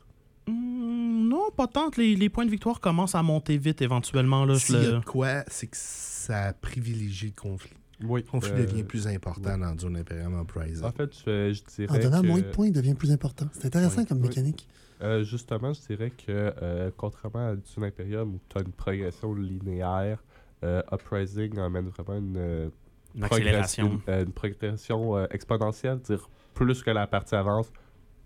[0.48, 1.90] Hmm, Non, pas tant.
[1.98, 4.46] Les, les points de victoire commencent à monter vite éventuellement.
[4.56, 7.72] S'il y a le- de quoi, c'est que ça privilégie le conflit.
[8.06, 8.22] Oui.
[8.24, 10.84] Le conflit euh, devient plus important dans Dune Imperium Uprising.
[10.84, 11.98] En fait, je, je En dirais.
[12.00, 13.46] donnant que, moins de points, il devient plus important.
[13.52, 14.28] C'est intéressant Oui, comme oui.
[14.28, 14.68] mécanique.
[15.02, 19.34] euh, justement, je dirais que euh, contrairement à Dune Imperium où tu as une progression
[19.34, 20.22] linéaire,
[20.62, 22.68] euh, Uprising amène vraiment une, euh,
[23.14, 24.02] Une progression, accélération.
[24.08, 25.98] euh, une progression euh, exponentielle.
[26.02, 27.72] C'est-à-dire, plus que la partie avance,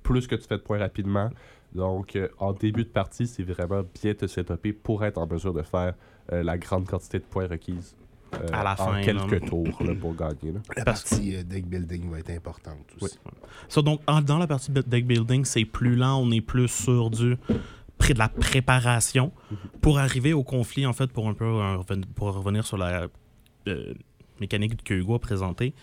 [0.03, 1.31] plus que tu fais de points rapidement.
[1.75, 5.53] Donc, euh, en début de partie, c'est vraiment bien te setuper pour être en mesure
[5.53, 5.95] de faire
[6.33, 7.95] euh, la grande quantité de points requises.
[8.35, 9.41] Euh, À la en fin, quelques là.
[9.41, 10.53] tours là, pour gagner.
[10.53, 10.61] là.
[10.77, 13.19] La parce- partie euh, deck building va être importante aussi.
[13.69, 16.69] Ça, donc, en- dans la partie de deck building, c'est plus lent, on est plus
[16.69, 17.37] sur du
[17.97, 19.33] près de la préparation
[19.81, 21.79] pour arriver au conflit, en fait, pour un peu euh,
[22.15, 23.09] pour revenir sur la
[23.67, 23.95] euh,
[24.41, 25.75] mécanique que Hugo a présentée.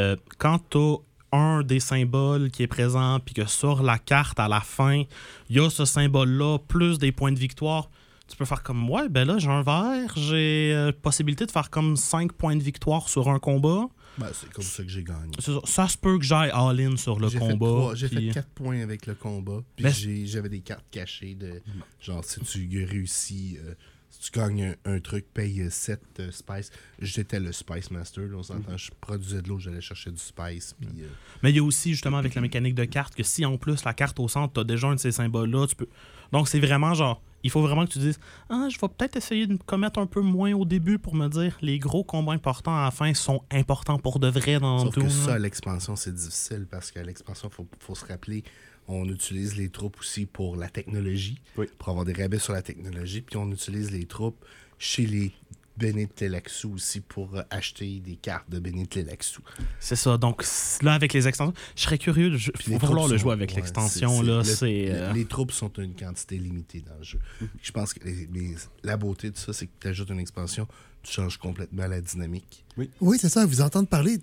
[0.00, 0.96] Euh, quand tu as
[1.32, 5.02] un des symboles qui est présent, puis que sur la carte, à la fin,
[5.50, 7.90] il y a ce symbole-là, plus des points de victoire,
[8.28, 11.70] tu peux faire comme, ouais, ben là, j'ai un vert, j'ai euh, possibilité de faire
[11.70, 13.86] comme 5 points de victoire sur un combat.
[14.18, 15.30] Ben, c'est comme ça que j'ai gagné.
[15.38, 17.94] Ça, ça se peut que j'aille all-in sur le combat.
[17.94, 19.60] J'ai puis- fait 4 points avec le combat.
[19.76, 21.60] Puis j'ai- j'avais des cartes cachées de
[22.00, 23.74] genre si tu réussis, euh,
[24.08, 26.00] si tu gagnes un, un truc, paye 7
[26.32, 26.70] spice.
[26.98, 28.76] J'étais le Spice Master, là, on s'entend.
[28.76, 30.74] Je produisais de l'eau, j'allais chercher du spice.
[30.80, 31.06] Puis, euh,
[31.42, 33.84] Mais il y a aussi justement avec la mécanique de carte que si en plus
[33.84, 35.88] la carte au centre, tu as déjà un de ces symboles-là, tu peux.
[36.32, 38.18] Donc c'est vraiment genre, il faut vraiment que tu dises
[38.50, 41.28] Ah, je vais peut-être essayer de me commettre un peu moins au début pour me
[41.28, 44.94] dire les gros combats importants à la fin sont importants pour de vrai dans Sauf
[44.94, 45.08] que Doom.
[45.10, 48.44] ça, à l'expansion, c'est difficile parce qu'à l'expansion, il faut, faut se rappeler,
[48.88, 51.66] on utilise les troupes aussi pour la technologie, Oui.
[51.78, 54.44] pour avoir des rabais sur la technologie, puis on utilise les troupes
[54.78, 55.32] chez les
[55.78, 59.40] Telaxu aussi pour euh, acheter des cartes de Telaxu.
[59.80, 60.16] C'est ça.
[60.16, 60.44] Donc
[60.82, 63.56] là, avec les extensions, je serais curieux de vouloir troupes le sont- jouer avec ouais,
[63.56, 64.22] l'extension.
[64.22, 64.66] là, c'est- c'est.
[64.86, 67.18] le- euh, Les troupes sont une quantité limitée dans le jeu.
[67.62, 70.66] Je pense que les- les- la beauté de ça, c'est que tu ajoutes une expansion,
[71.02, 72.64] tu changes complètement la dynamique.
[73.00, 73.44] Oui, c'est ça.
[73.46, 74.22] Vous entendre parler de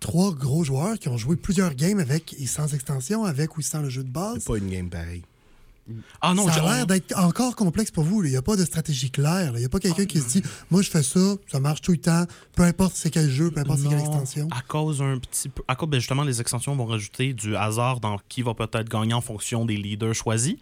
[0.00, 3.80] trois gros joueurs qui ont joué plusieurs games avec et sans extension, avec ou sans
[3.82, 4.38] le jeu de base.
[4.40, 5.22] C'est pas une game pareille.
[6.20, 8.24] Ah non, ça a l'air d'être encore complexe pour vous.
[8.24, 9.52] Il n'y a pas de stratégie claire.
[9.54, 11.92] Il n'y a pas quelqu'un qui se dit Moi, je fais ça, ça marche tout
[11.92, 12.24] le temps,
[12.54, 14.48] peu importe c'est quel jeu, peu importe c'est quelle extension.
[14.50, 15.62] À cause un petit peu.
[15.68, 19.14] À cause, ben, justement, les extensions vont rajouter du hasard dans qui va peut-être gagner
[19.14, 20.56] en fonction des leaders choisis.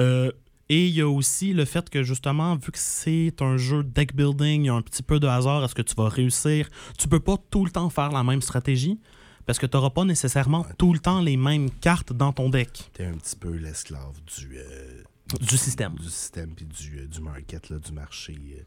[0.00, 0.30] Euh,
[0.68, 4.14] et il y a aussi le fait que, justement, vu que c'est un jeu deck
[4.14, 5.64] building, il y a un petit peu de hasard.
[5.64, 8.98] Est-ce que tu vas réussir Tu peux pas tout le temps faire la même stratégie
[9.46, 12.90] parce que tu n'auras pas nécessairement tout le temps les mêmes cartes dans ton deck
[12.92, 15.02] T'es un petit peu l'esclave du, euh,
[15.40, 15.94] du système.
[15.94, 18.36] du système puis du, euh, du market, là, du marché.
[18.58, 18.62] euh,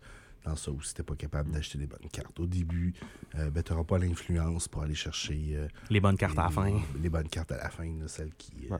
[0.45, 2.39] dans ça où si t'es pas capable d'acheter des bonnes cartes.
[2.39, 2.93] Au début,
[3.33, 6.71] euh, ben, t'auras pas l'influence pour aller chercher euh, Les bonnes cartes à la fin.
[7.01, 8.51] les bonnes cartes à la fin, là, celles qui.
[8.69, 8.79] euh, Ouais.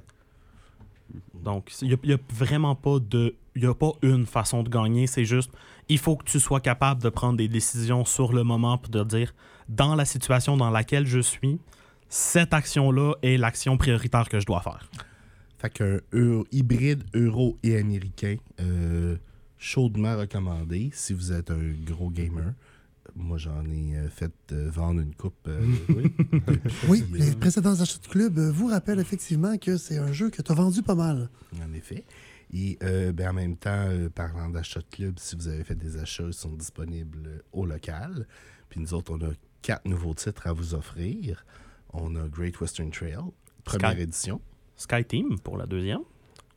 [1.36, 3.36] Donc, il n'y a, vraiment pas de.
[3.56, 5.08] Il y a pas une façon de gagner.
[5.08, 5.52] C'est juste,
[5.88, 9.04] il faut que tu sois capable de prendre des décisions sur le moment pour te
[9.04, 9.34] dire,
[9.70, 11.60] dans la situation dans laquelle je suis,
[12.10, 14.90] cette action-là est l'action prioritaire que je dois faire.
[15.58, 19.16] Fait qu'un euro- hybride euro et américain, euh,
[19.58, 22.54] chaudement recommandé si vous êtes un gros gamer.
[23.16, 25.48] Moi, j'en ai euh, fait euh, vendre une coupe.
[25.48, 25.62] euh,
[26.90, 30.52] Oui, les précédents achats de club vous rappellent effectivement que c'est un jeu que tu
[30.52, 31.30] as vendu pas mal.
[31.64, 32.04] En effet.
[32.54, 35.76] Et euh, ben, en même temps, euh, parlant d'achat de club, si vous avez fait
[35.76, 38.28] des achats, ils sont disponibles euh, au local.
[38.70, 39.32] Puis nous autres, on a
[39.62, 41.46] quatre nouveaux titres à vous offrir.
[41.98, 43.18] On a Great Western Trail,
[43.64, 44.02] première Sky.
[44.02, 44.42] édition.
[44.76, 46.02] Sky Team pour la deuxième.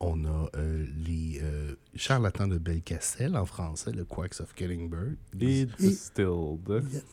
[0.01, 5.17] On a euh, les euh, Charlatans de Belcastel en français, le Quacks of Killingbird.
[5.39, 6.83] Et Distilled.
[6.91, 7.03] Yes.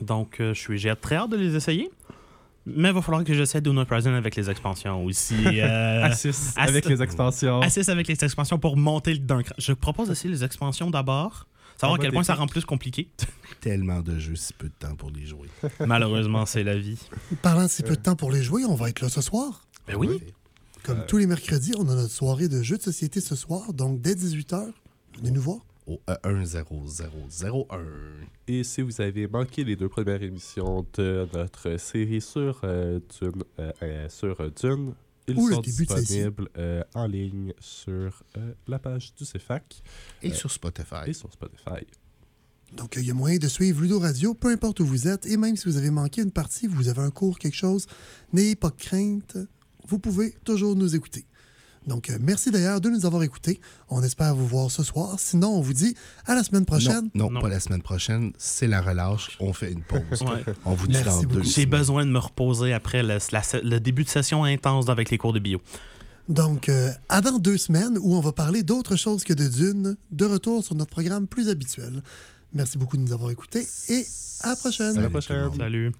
[0.00, 1.90] Donc, euh, je suis, j'ai très hâte de les essayer.
[2.66, 5.34] Mais il va falloir que j'essaie Dune Uprising avec les expansions aussi.
[5.58, 7.60] Euh, Assis Assis- avec les expansions.
[7.60, 9.54] Assist avec les expansions pour monter le d'un cran.
[9.58, 11.46] Je propose d'essayer les expansions d'abord.
[11.76, 13.08] Savoir à quel point ça rend plus compliqué.
[13.60, 15.48] Tellement de jeux, si peu de temps pour les jouer.
[15.86, 16.98] Malheureusement, c'est la vie.
[17.42, 19.66] Parlant de si peu de temps pour les jouer, on va être là ce soir.
[19.86, 20.20] Ben oui.
[20.82, 24.00] Comme tous les mercredis, on a notre soirée de jeux de société ce soir, donc
[24.02, 24.70] dès 18h.
[25.16, 25.58] Venez nous voir.
[25.86, 27.64] Au E 10001.
[28.48, 33.42] Et si vous avez manqué les deux premières émissions de notre série sur euh, Dune,
[33.58, 34.94] euh, euh, sur euh, Dune,
[35.28, 36.12] ils Ou le sont début de celle-ci.
[36.14, 39.82] disponibles euh, en ligne sur euh, la page du CFAC
[40.22, 41.04] Et Euh, sur Spotify.
[41.06, 41.86] et sur Spotify.
[42.72, 45.26] Donc, il y a moyen de suivre Ludo Radio, peu importe où vous êtes.
[45.26, 47.86] Et même si vous avez manqué une partie, vous avez un cours, quelque chose,
[48.32, 49.36] n'ayez pas de crainte.
[49.86, 51.24] Vous pouvez toujours nous écouter.
[51.86, 53.60] Donc, euh, merci d'ailleurs de nous avoir écoutés.
[53.90, 55.16] On espère vous voir ce soir.
[55.18, 55.94] Sinon, on vous dit
[56.26, 57.10] à la semaine prochaine.
[57.14, 57.40] Non, non, Non.
[57.40, 58.32] pas la semaine prochaine.
[58.38, 59.36] C'est la relâche.
[59.40, 60.22] On fait une pause.
[60.22, 60.44] Ouais.
[60.64, 61.42] On vous dit Merci dans deux.
[61.42, 65.18] J'ai besoin de me reposer après le, la- le début de session intense avec les
[65.18, 65.60] cours de bio.
[66.28, 69.96] Donc, euh, à dans deux semaines où on va parler d'autre chose que de Dune,
[70.10, 72.02] de retour sur notre programme plus habituel.
[72.54, 74.06] Merci beaucoup de nous avoir écoutés et
[74.40, 74.96] à la prochaine.
[74.96, 75.50] À la prochaine.
[75.58, 75.92] Salut.